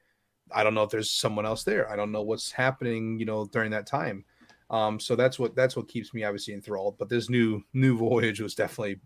[0.53, 1.91] I don't know if there's someone else there.
[1.91, 3.19] I don't know what's happening.
[3.19, 4.25] You know, during that time.
[4.71, 6.99] Um, so that's what that's what keeps me obviously enthralled.
[6.99, 9.01] But this new new voyage was definitely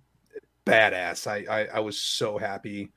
[0.66, 1.26] badass.
[1.26, 2.90] I I, I was so happy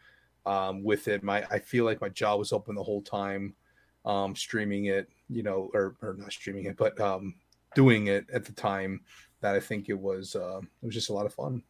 [0.46, 1.24] um, with it.
[1.24, 3.56] My I feel like my jaw was open the whole time,
[4.04, 5.10] um, streaming it.
[5.30, 7.36] You know, or or not streaming it, but um,
[7.74, 9.02] doing it at the time.
[9.42, 11.62] That I think it was uh, it was just a lot of fun.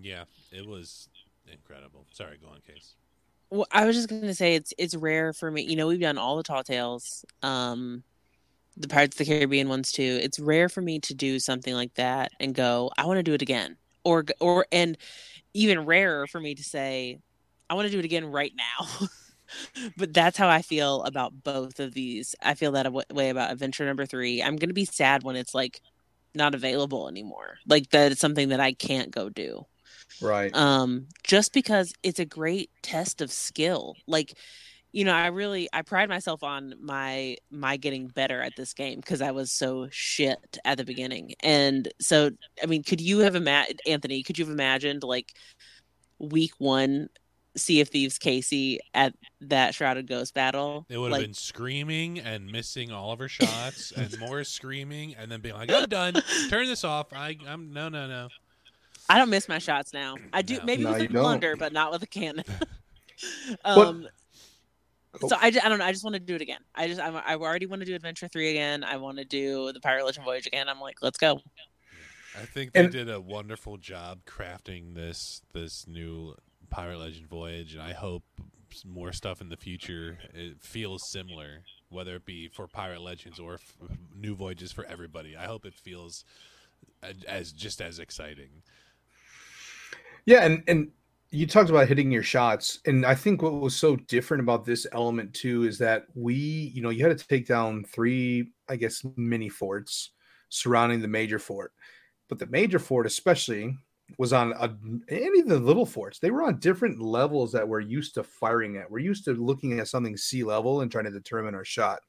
[0.00, 1.08] Yeah, it was
[1.50, 2.06] incredible.
[2.12, 2.94] Sorry, go on, case.
[3.50, 5.62] Well, I was just gonna say it's it's rare for me.
[5.62, 7.24] You know, we've done all the tall tales.
[7.42, 8.02] Um,
[8.76, 10.18] the Pirates of the Caribbean ones too.
[10.22, 13.34] It's rare for me to do something like that and go, I want to do
[13.34, 13.76] it again.
[14.04, 14.98] Or or and
[15.54, 17.18] even rarer for me to say,
[17.70, 19.08] I want to do it again right now.
[19.96, 22.34] but that's how I feel about both of these.
[22.42, 24.42] I feel that way about adventure number 3.
[24.42, 25.80] I'm going to be sad when it's like
[26.34, 27.58] not available anymore.
[27.66, 29.66] Like that it's something that I can't go do.
[30.20, 30.54] Right.
[30.54, 33.96] Um just because it's a great test of skill.
[34.06, 34.36] Like
[34.94, 39.00] you know i really i pride myself on my my getting better at this game
[39.00, 41.34] because i was so shit at the beginning.
[41.42, 42.30] And so
[42.62, 45.32] i mean could you have imagined anthony could you have imagined like
[46.20, 47.08] week one
[47.56, 50.86] sea of thieves casey at that shrouded ghost battle?
[50.88, 51.26] It would have like...
[51.26, 55.72] been screaming and missing all of her shots and more screaming and then being like
[55.72, 56.14] i'm done.
[56.48, 57.12] Turn this off.
[57.12, 58.28] I i'm no no no.
[59.08, 60.14] I don't miss my shots now.
[60.32, 60.64] I do no.
[60.64, 62.44] maybe no, with a plunder but not with a cannon.
[63.64, 64.08] Um
[65.20, 65.28] Cool.
[65.28, 65.38] So oh.
[65.40, 65.84] I, just, I don't know.
[65.84, 66.60] I just want to do it again.
[66.74, 68.82] I just I'm, I already want to do Adventure Three again.
[68.82, 70.68] I want to do the Pirate Legend Voyage again.
[70.68, 71.40] I'm like, let's go.
[72.36, 76.34] I think they and, did a wonderful job crafting this this new
[76.70, 78.24] Pirate Legend Voyage, and I hope
[78.84, 83.54] more stuff in the future it feels similar, whether it be for Pirate Legends or
[83.54, 83.76] f-
[84.12, 85.36] new voyages for everybody.
[85.36, 86.24] I hope it feels
[87.28, 88.62] as just as exciting.
[90.26, 90.90] Yeah, and and
[91.34, 94.86] you talked about hitting your shots, and I think what was so different about this
[94.92, 96.34] element too is that we,
[96.72, 100.10] you know, you had to take down three, I guess, mini forts
[100.48, 101.72] surrounding the major fort,
[102.28, 103.76] but the major fort especially
[104.16, 104.70] was on a,
[105.08, 106.20] any of the little forts.
[106.20, 108.88] They were on different levels that we're used to firing at.
[108.88, 112.00] We're used to looking at something sea level and trying to determine our shot.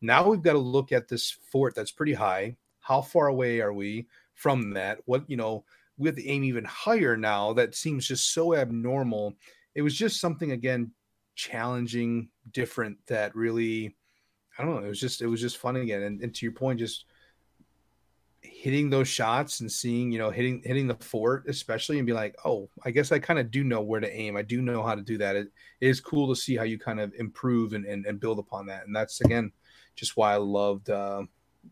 [0.00, 2.56] Now we've got to look at this fort that's pretty high.
[2.80, 5.00] How far away are we from that?
[5.04, 5.64] What you know
[6.00, 7.52] we have to aim even higher now.
[7.52, 9.36] That seems just so abnormal.
[9.74, 10.92] It was just something again
[11.34, 13.94] challenging, different that really
[14.58, 14.84] I don't know.
[14.84, 16.02] It was just it was just fun again.
[16.02, 17.04] And, and to your point, just
[18.42, 22.34] hitting those shots and seeing, you know, hitting hitting the fort especially and be like,
[22.46, 24.36] oh, I guess I kind of do know where to aim.
[24.36, 25.36] I do know how to do that.
[25.36, 25.48] It,
[25.82, 28.66] it is cool to see how you kind of improve and, and, and build upon
[28.66, 28.86] that.
[28.86, 29.52] And that's again
[29.96, 31.24] just why I loved uh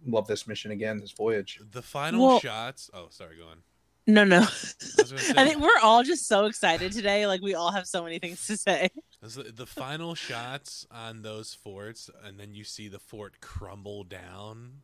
[0.06, 1.60] love this mission again, this voyage.
[1.70, 2.90] The final Well- shots.
[2.92, 3.62] Oh, sorry, go on.
[4.08, 4.40] No, no.
[4.40, 4.48] gonna
[5.18, 7.26] say- I think we're all just so excited today.
[7.26, 8.88] Like we all have so many things to say.
[9.22, 14.82] The final shots on those forts, and then you see the fort crumble down.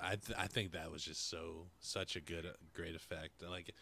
[0.00, 3.42] I th- I think that was just so such a good great effect.
[3.48, 3.74] Like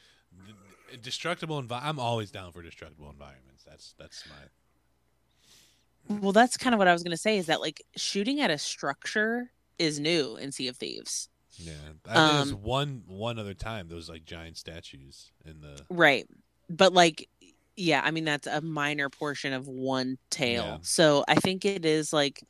[1.01, 3.63] destructible envi- I'm always down for destructible environments.
[3.65, 7.61] That's that's my Well, that's kind of what I was going to say is that
[7.61, 11.29] like shooting at a structure is new in Sea of Thieves.
[11.57, 11.73] Yeah.
[12.09, 16.27] I think Um, one one other time those like giant statues in the Right.
[16.69, 17.29] But like
[17.77, 20.65] yeah, I mean that's a minor portion of one tale.
[20.65, 20.79] Yeah.
[20.83, 22.43] So I think it is like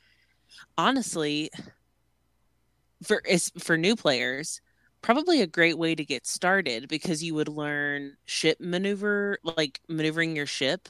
[0.77, 1.51] honestly
[3.03, 4.61] for is for new players
[5.03, 10.37] probably a great way to get started because you would learn ship maneuver like maneuvering
[10.37, 10.89] your ship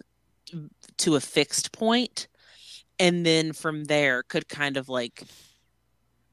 [0.99, 2.29] to a fixed point
[2.99, 5.25] and then from there could kind of like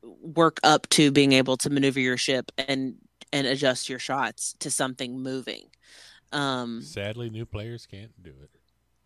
[0.03, 2.95] work up to being able to maneuver your ship and
[3.31, 5.65] and adjust your shots to something moving
[6.31, 8.49] um sadly new players can't do it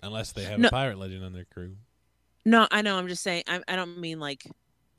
[0.01, 0.67] unless they have No.
[0.67, 1.75] a pirate legend on their crew.
[2.45, 4.45] no i know i'm just saying i, I don't mean like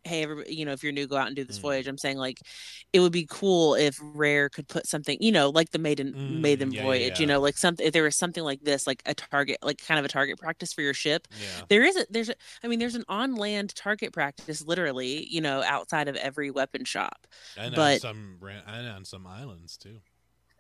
[0.05, 1.59] hey everybody you know if you're new go out and do this Mm.
[1.59, 2.41] voyage i'm saying like
[2.93, 6.41] it would be cool if rare could put something you know like the maiden Mm,
[6.41, 9.15] maiden yeah, voyage you know like something if there was something like this like a
[9.15, 11.67] target like kind of a target practice for your ship Yeah.
[11.69, 15.41] there is a there's a i mean there's an on land target practice literally you
[15.41, 17.27] know outside of every weapon shop
[17.57, 20.03] And on some and on some islands too.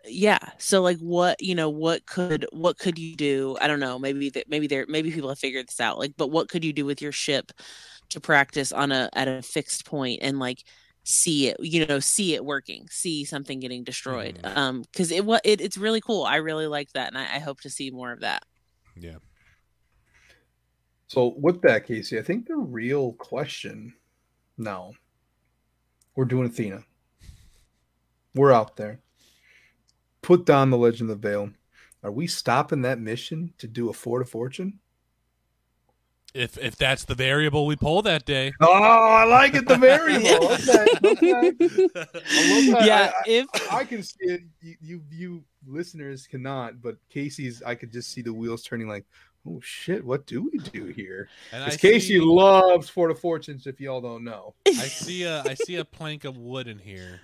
[0.07, 3.99] yeah so like what you know what could what could you do i don't know
[3.99, 6.75] maybe that maybe there maybe people have figured this out like but what could you
[6.75, 7.53] do with your ship
[8.11, 10.63] to practice on a at a fixed point and like
[11.07, 14.57] see it you know see it working see something getting destroyed Mhm.
[14.57, 17.39] um because it what it, it's really cool i really like that and I, I
[17.41, 18.43] hope to see more of that
[18.97, 19.17] Yeah.
[21.07, 23.95] So with that, Casey, I think the real question
[24.57, 24.93] now
[26.17, 26.83] we're doing Athena.
[28.35, 29.01] We're out there.
[30.23, 31.51] Put down the Legend of the Veil.
[32.03, 34.81] Are we stopping that mission to do a Fort of Fortune?
[36.35, 38.53] If if that's the variable we pull that day.
[38.61, 39.69] Oh, I like it.
[39.69, 40.51] The variable.
[41.05, 41.89] Okay, okay.
[41.95, 42.83] I love that.
[42.85, 44.43] yeah I- if I can see it.
[44.61, 47.63] You, you, you listeners cannot, but Casey's.
[47.63, 48.89] I could just see the wheels turning.
[48.89, 49.05] Like,
[49.47, 51.29] oh shit, what do we do here?
[51.53, 53.67] Because Casey see, loves Fort of Fortunes.
[53.67, 57.21] If y'all don't know, I see a I see a plank of wood in here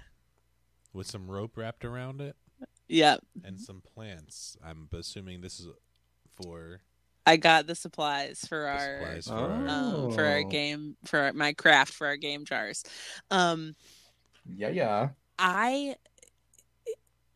[0.93, 2.37] with some rope wrapped around it
[2.89, 4.57] yeah and some plants.
[4.65, 5.69] I'm assuming this is
[6.35, 6.81] for
[7.31, 10.49] i got the supplies for the our supplies for our um, for our Oh.
[10.49, 12.83] game for our, my craft for our game jars
[13.31, 13.75] um
[14.47, 15.09] yeah, yeah.
[15.39, 15.95] I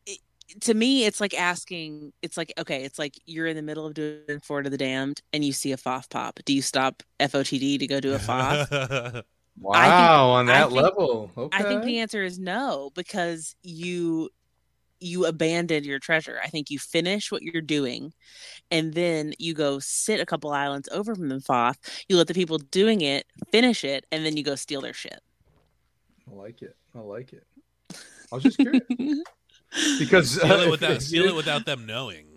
[0.07, 0.19] it,
[0.61, 3.93] to me it's like asking it's like okay it's like you're in the middle of
[3.93, 7.79] doing Fort of the Damned and you see a FOF pop do you stop FOTD
[7.79, 9.23] to go do a FOF
[9.57, 11.31] Wow, on I that think- level.
[11.37, 11.57] Okay.
[11.57, 14.29] I think the answer is no because you
[15.05, 18.13] you abandon your treasure I think you finish what you're doing
[18.71, 21.75] and then you go sit a couple islands over from the FOF.
[22.09, 25.21] you let the people doing it finish it and then you go steal their shit
[26.29, 26.75] I like it.
[26.95, 27.45] I like it.
[28.31, 28.83] I was just curious
[29.99, 32.27] because steal uh, it if- without if you steal it without them knowing.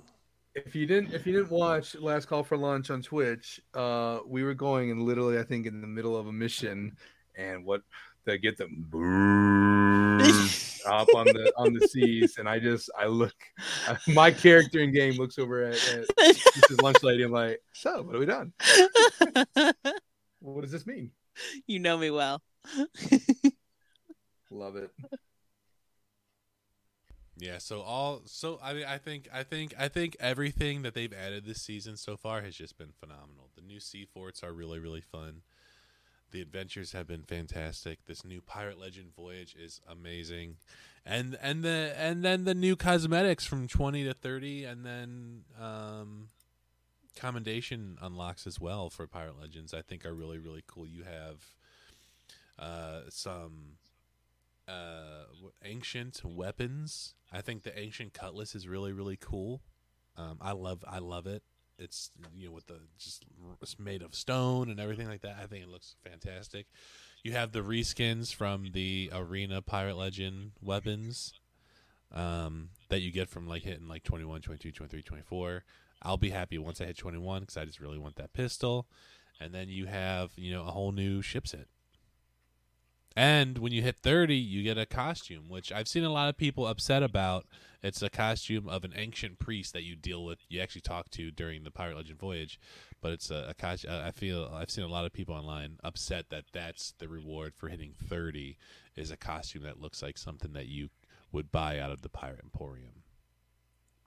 [0.54, 4.42] If you didn't, if you didn't watch Last Call for Lunch on Twitch, uh, we
[4.42, 6.96] were going and literally, I think, in the middle of a mission,
[7.36, 7.82] and what
[8.24, 8.88] they get them
[10.87, 13.35] up on the on the seas, and I just I look,
[14.09, 16.83] my character in game looks over at, at Mrs.
[16.83, 17.22] Lunch Lady.
[17.22, 18.53] I'm like, so what have we done?
[20.41, 21.11] What does this mean?
[21.66, 22.43] you know me well
[24.51, 24.91] Love it.
[27.37, 31.12] Yeah, so all so I mean I think I think I think everything that they've
[31.12, 33.51] added this season so far has just been phenomenal.
[33.55, 35.43] The new sea forts are really really fun.
[36.31, 38.05] The adventures have been fantastic.
[38.07, 40.57] This new Pirate Legend Voyage is amazing,
[41.05, 46.29] and and the and then the new cosmetics from twenty to thirty, and then um,
[47.16, 49.72] commendation unlocks as well for Pirate Legends.
[49.74, 50.87] I think are really really cool.
[50.87, 51.47] You have
[52.59, 53.79] uh, some
[54.66, 55.24] uh,
[55.64, 57.14] ancient weapons.
[57.33, 59.62] I think the ancient cutlass is really really cool.
[60.16, 61.43] Um, I love I love it.
[61.79, 63.24] It's you know with the just
[63.62, 65.37] it's made of stone and everything like that.
[65.43, 66.66] I think it looks fantastic.
[67.22, 71.35] You have the reskins from the arena pirate legend weapons
[72.12, 75.64] um, that you get from like hitting like 21, 22, 23, 24.
[76.03, 78.87] I'll be happy once I hit 21 because I just really want that pistol.
[79.41, 81.66] And then you have you know a whole new ship set.
[83.18, 86.36] And when you hit 30, you get a costume, which I've seen a lot of
[86.36, 87.46] people upset about.
[87.82, 91.32] It's a costume of an ancient priest that you deal with, you actually talk to
[91.32, 92.60] during the Pirate Legend voyage.
[93.00, 93.90] But it's a, a costume.
[93.90, 97.54] Uh, I feel I've seen a lot of people online upset that that's the reward
[97.56, 98.56] for hitting 30
[98.94, 100.88] is a costume that looks like something that you
[101.32, 103.02] would buy out of the Pirate Emporium.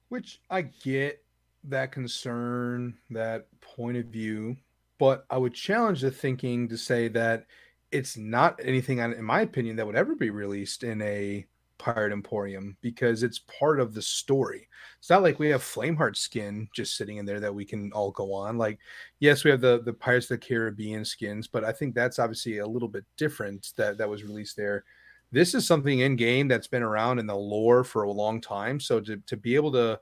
[0.07, 1.21] Which I get
[1.65, 4.55] that concern, that point of view,
[4.97, 7.47] but I would challenge the thinking to say that
[7.91, 11.45] it's not anything, in my opinion, that would ever be released in a
[11.77, 14.67] Pirate Emporium because it's part of the story.
[14.99, 18.11] It's not like we have Flameheart skin just sitting in there that we can all
[18.11, 18.57] go on.
[18.59, 18.77] Like,
[19.19, 22.59] yes, we have the the Pirates of the Caribbean skins, but I think that's obviously
[22.59, 24.83] a little bit different that that was released there.
[25.31, 28.79] This is something in game that's been around in the lore for a long time.
[28.79, 29.99] So to, to be able to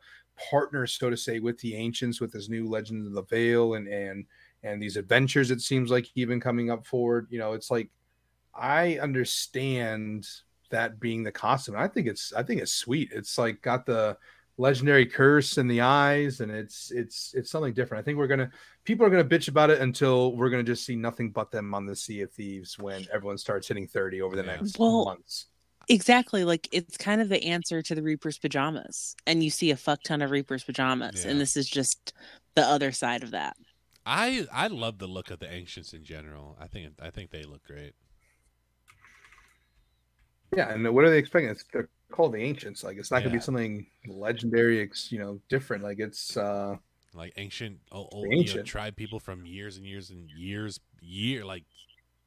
[0.50, 3.88] partner, so to say, with the ancients with this new Legend of the Veil and
[3.88, 4.26] and
[4.64, 7.90] and these adventures, it seems like even coming up forward, you know, it's like
[8.54, 10.28] I understand
[10.70, 11.76] that being the costume.
[11.78, 13.10] I think it's I think it's sweet.
[13.14, 14.18] It's like got the
[14.58, 18.02] legendary curse in the eyes and it's it's it's something different.
[18.02, 18.52] I think we're gonna
[18.84, 21.86] people are gonna bitch about it until we're gonna just see nothing but them on
[21.86, 24.58] the Sea of Thieves when everyone starts hitting 30 over the Yeah.
[24.58, 25.48] next Well, months.
[25.88, 26.44] Exactly.
[26.44, 29.16] Like it's kind of the answer to the Reaper's pajamas.
[29.26, 31.24] And you see a fuck ton of Reaper's pajamas.
[31.26, 31.32] Yeah.
[31.32, 32.14] And this is just
[32.56, 33.56] the other side of that.
[34.10, 36.58] I I love the look of the ancients in general.
[36.60, 37.94] I think I think they look great.
[40.56, 41.50] Yeah, and what are they expecting?
[41.50, 42.84] It's they're called the ancients.
[42.84, 45.84] Like it's not gonna be something legendary, ex- you know, different.
[45.84, 46.78] Like it's uh
[47.14, 48.66] Like ancient, old, old The you know, ancient.
[48.66, 51.66] tribe people from years and years and years, year like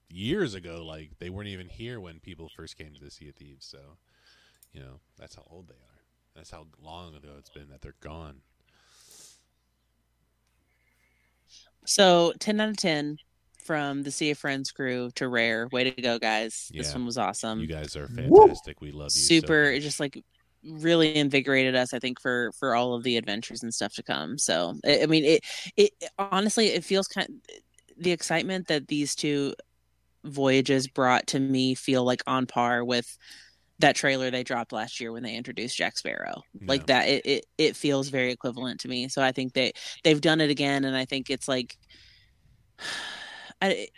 [0.08, 0.84] years ago.
[0.84, 3.66] Like they weren't even here when people first came to the Sea of Thieves.
[3.66, 3.98] So,
[4.72, 6.02] you know, that's how old they are.
[6.36, 8.42] That's how long ago it's been that they're gone.
[11.84, 13.16] So 10 out of 10
[13.64, 15.68] from the Sea of Friends crew to Rare.
[15.72, 16.70] Way to go, guys.
[16.74, 17.60] This one was awesome.
[17.60, 18.42] you guys are Woo!
[18.42, 18.80] fantastic.
[18.80, 19.22] We love you.
[19.22, 20.22] super it just like
[20.64, 24.38] really invigorated us i think for for all of the adventures and stuff to come
[24.38, 25.44] so i, I mean it
[25.76, 27.34] it honestly it feels kind of,
[27.98, 29.54] the excitement that these two
[30.24, 33.18] voyages brought to me feel like on par with
[33.82, 36.42] that trailer they dropped last year when they introduced jack sparrow.
[36.66, 39.08] Like that it, it it feels very equivalent to me.
[39.08, 39.72] So i think they
[40.04, 41.76] they've done it again and i think it's like
[43.62, 43.88] I,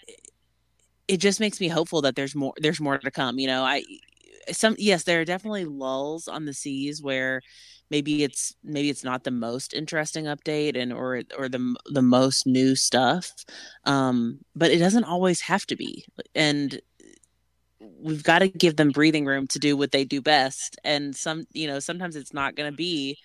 [1.09, 3.63] it just makes me hopeful that there's more there's more to come you know?
[3.65, 3.85] I
[4.51, 7.41] some yes there are definitely lulls on the seas where
[7.91, 12.47] maybe it's maybe it's not the most interesting update and or or the the most
[12.47, 13.31] new stuff
[13.85, 16.05] um but it doesn't always have to be.
[16.35, 16.81] And
[18.01, 20.79] we've got to give them breathing room to do what they do best.
[20.85, 23.19] And some you know sometimes it's not going to be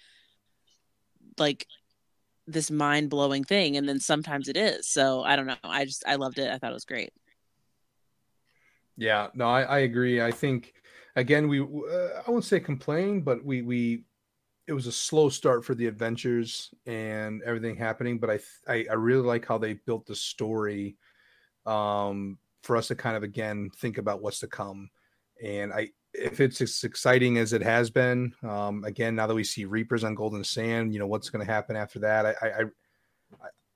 [1.38, 1.66] like
[2.48, 4.88] this mind-blowing thing and then sometimes it is.
[4.88, 5.56] So i don't know.
[5.64, 6.52] I just i loved it.
[6.52, 7.12] I thought it was great.
[8.98, 10.22] Yeah, no, I, I agree.
[10.22, 10.74] I think
[11.16, 14.04] again, we uh, I won't say complain, but we we
[14.68, 18.20] it was a slow start for the adventures and everything happening.
[18.20, 20.98] But I I, I really like how they built the story
[21.66, 24.90] um, for us to kind of again think about what's to come.
[25.44, 29.44] And I if it's as exciting as it has been, um, again now that we
[29.44, 32.26] see Reapers on Golden Sand, you know what's going to happen after that.
[32.26, 32.64] I, I I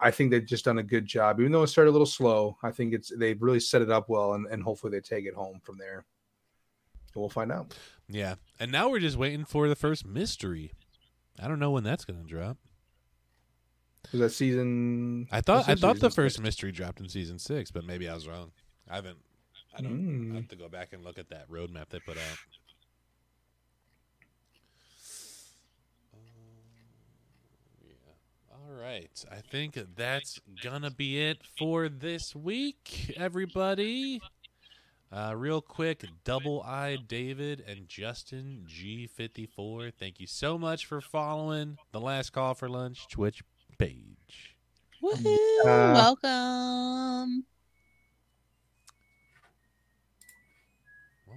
[0.04, 2.58] I think they've just done a good job, even though it started a little slow.
[2.62, 5.34] I think it's they've really set it up well, and, and hopefully they take it
[5.34, 6.06] home from there.
[7.14, 7.74] And we'll find out.
[8.10, 10.74] Yeah, and now we're just waiting for the first mystery.
[11.42, 12.58] I don't know when that's going to drop.
[14.12, 15.28] Was that season?
[15.32, 16.44] I thought I thought the first six?
[16.44, 18.52] mystery dropped in season six, but maybe I was wrong.
[18.94, 19.18] I haven't.
[19.76, 19.92] I don't.
[19.92, 20.36] I Mm.
[20.36, 22.38] have to go back and look at that roadmap they put out.
[26.14, 26.20] Um,
[27.82, 27.96] yeah.
[28.54, 29.26] All right.
[29.32, 34.22] I think that's gonna be it for this week, everybody.
[35.12, 39.92] Uh, real quick, double eye David and Justin G54.
[40.00, 43.42] Thank you so much for following the last call for lunch Twitch
[43.80, 44.56] page.
[45.02, 45.36] Woohoo!
[45.66, 47.46] Uh, Welcome.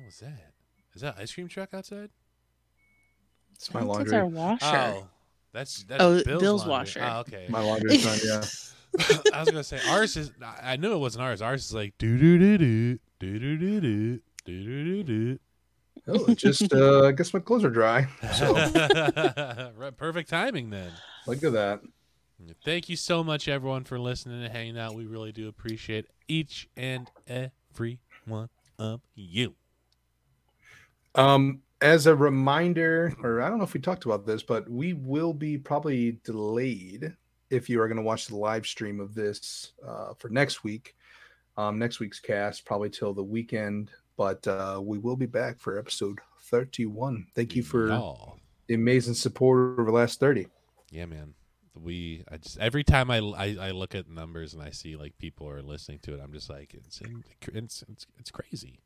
[0.07, 0.53] Was that?
[0.95, 2.11] Is that ice cream truck outside?
[3.55, 4.05] It's my I think laundry.
[4.07, 4.67] It's our washer.
[4.67, 5.09] Oh,
[5.53, 7.01] that's that's Oh, Bill's, Bill's washer.
[7.03, 7.47] Oh, okay.
[7.49, 8.19] My laundry's done.
[8.25, 8.45] Yeah.
[9.35, 10.31] I was gonna say ours is.
[10.43, 11.43] I I knew it wasn't ours.
[11.43, 15.39] Ours is like do do do do do do do do do do do
[16.09, 18.07] Oh, just uh, I guess my clothes are dry.
[18.37, 18.55] So.
[19.77, 20.93] Right, Perfect timing then.
[21.27, 21.81] look at that.
[22.65, 24.95] Thank you so much, everyone, for listening and hanging out.
[24.95, 29.55] We really do appreciate each and every one of you.
[31.17, 34.93] Um, as a reminder, or I don't know if we talked about this, but we
[34.95, 37.15] will be probably delayed
[37.51, 40.95] if you are going to watch the live stream of this uh, for next week.
[41.57, 45.79] Um, next week's cast probably till the weekend, but uh, we will be back for
[45.79, 47.27] episode 31.
[47.35, 48.39] Thank you for Y'all.
[48.67, 50.47] the amazing support over the last 30.
[50.91, 51.35] Yeah, man.
[51.75, 55.19] We I just every time I, I I look at numbers and I see like
[55.19, 57.03] people are listening to it, I'm just like it's
[57.53, 58.81] it's it's, it's crazy.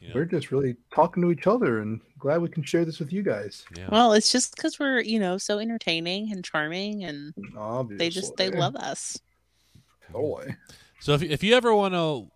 [0.00, 0.14] You know?
[0.14, 3.22] We're just really talking to each other and glad we can share this with you
[3.22, 3.64] guys.
[3.76, 3.88] yeah.
[3.90, 7.96] Well, it's just because we're, you know, so entertaining and charming, and Obviously.
[8.06, 9.18] they just they love us.
[10.10, 10.56] Boy.
[11.00, 12.30] So if if you ever want to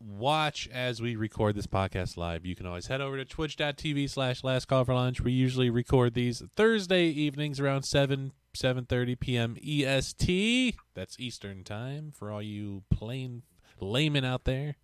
[0.00, 4.42] watch as we record this podcast live, you can always head over to twitch.tv slash
[4.42, 5.20] last call for lunch.
[5.20, 10.76] We usually record these Thursday evenings around seven seven thirty PM EST.
[10.94, 13.42] That's Eastern time for all you plain
[13.80, 14.76] laymen out there.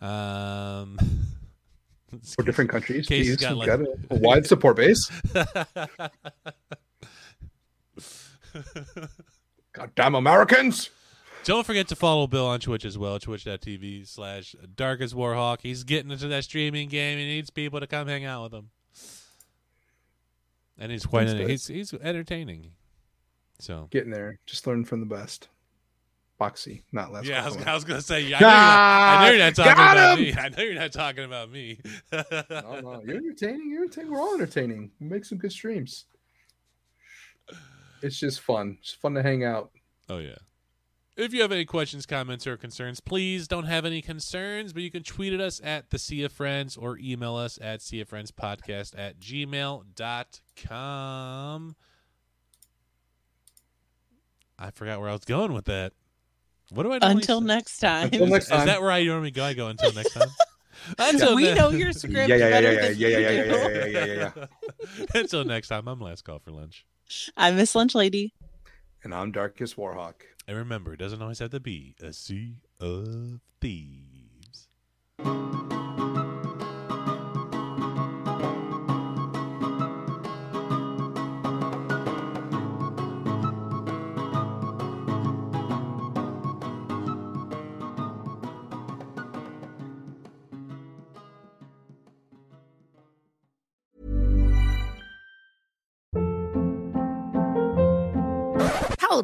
[0.00, 0.98] Um
[2.22, 3.06] For different countries.
[3.06, 5.10] Jeez, got, like- got a, a wide support base.
[9.72, 10.90] Goddamn Americans.
[11.44, 15.60] Don't forget to follow Bill on Twitch as well, twitch.tv slash darkest warhawk.
[15.62, 17.18] He's getting into that streaming game.
[17.18, 18.70] He needs people to come hang out with him.
[20.78, 22.72] And he's quite he's he's entertaining.
[23.58, 24.38] So Getting there.
[24.46, 25.48] Just learn from the best.
[26.40, 27.26] Boxy, not last.
[27.26, 29.74] yeah, I was, I was gonna say yeah, I know you're not, I know you're
[29.74, 30.24] not talking Got about him!
[30.24, 30.34] me.
[30.34, 31.80] I know you're not talking about me.
[32.12, 33.70] no, no, you're entertaining.
[33.70, 34.12] You're entertaining.
[34.12, 34.90] We're all entertaining.
[35.00, 36.04] We make some good streams.
[38.02, 38.78] It's just fun.
[38.80, 39.72] It's fun to hang out.
[40.08, 40.36] Oh yeah.
[41.16, 44.90] If you have any questions, comments, or concerns, please don't have any concerns, but you
[44.92, 48.08] can tweet at us at the Sea of Friends or email us at Sea of
[48.08, 49.86] Friends Podcast at gmail.com.
[54.60, 55.92] I forgot where I was going with that.
[56.70, 57.46] What do I normally Until say?
[57.46, 58.04] next time.
[58.04, 58.60] Until next time.
[58.60, 59.44] Is that where I normally go?
[59.44, 60.28] I go until next time.
[60.98, 63.24] until we ne- know your script Yeah, yeah, yeah, better yeah, than yeah, yeah, you
[63.24, 63.48] yeah, yeah, do.
[63.48, 65.04] yeah, yeah, yeah, yeah, yeah.
[65.20, 66.84] until next time, I'm last call for lunch.
[67.36, 68.34] I'm Miss Lunch Lady.
[69.02, 70.14] And I'm Darkest Warhawk.
[70.46, 74.68] And remember, it doesn't always have to be a sea of thieves.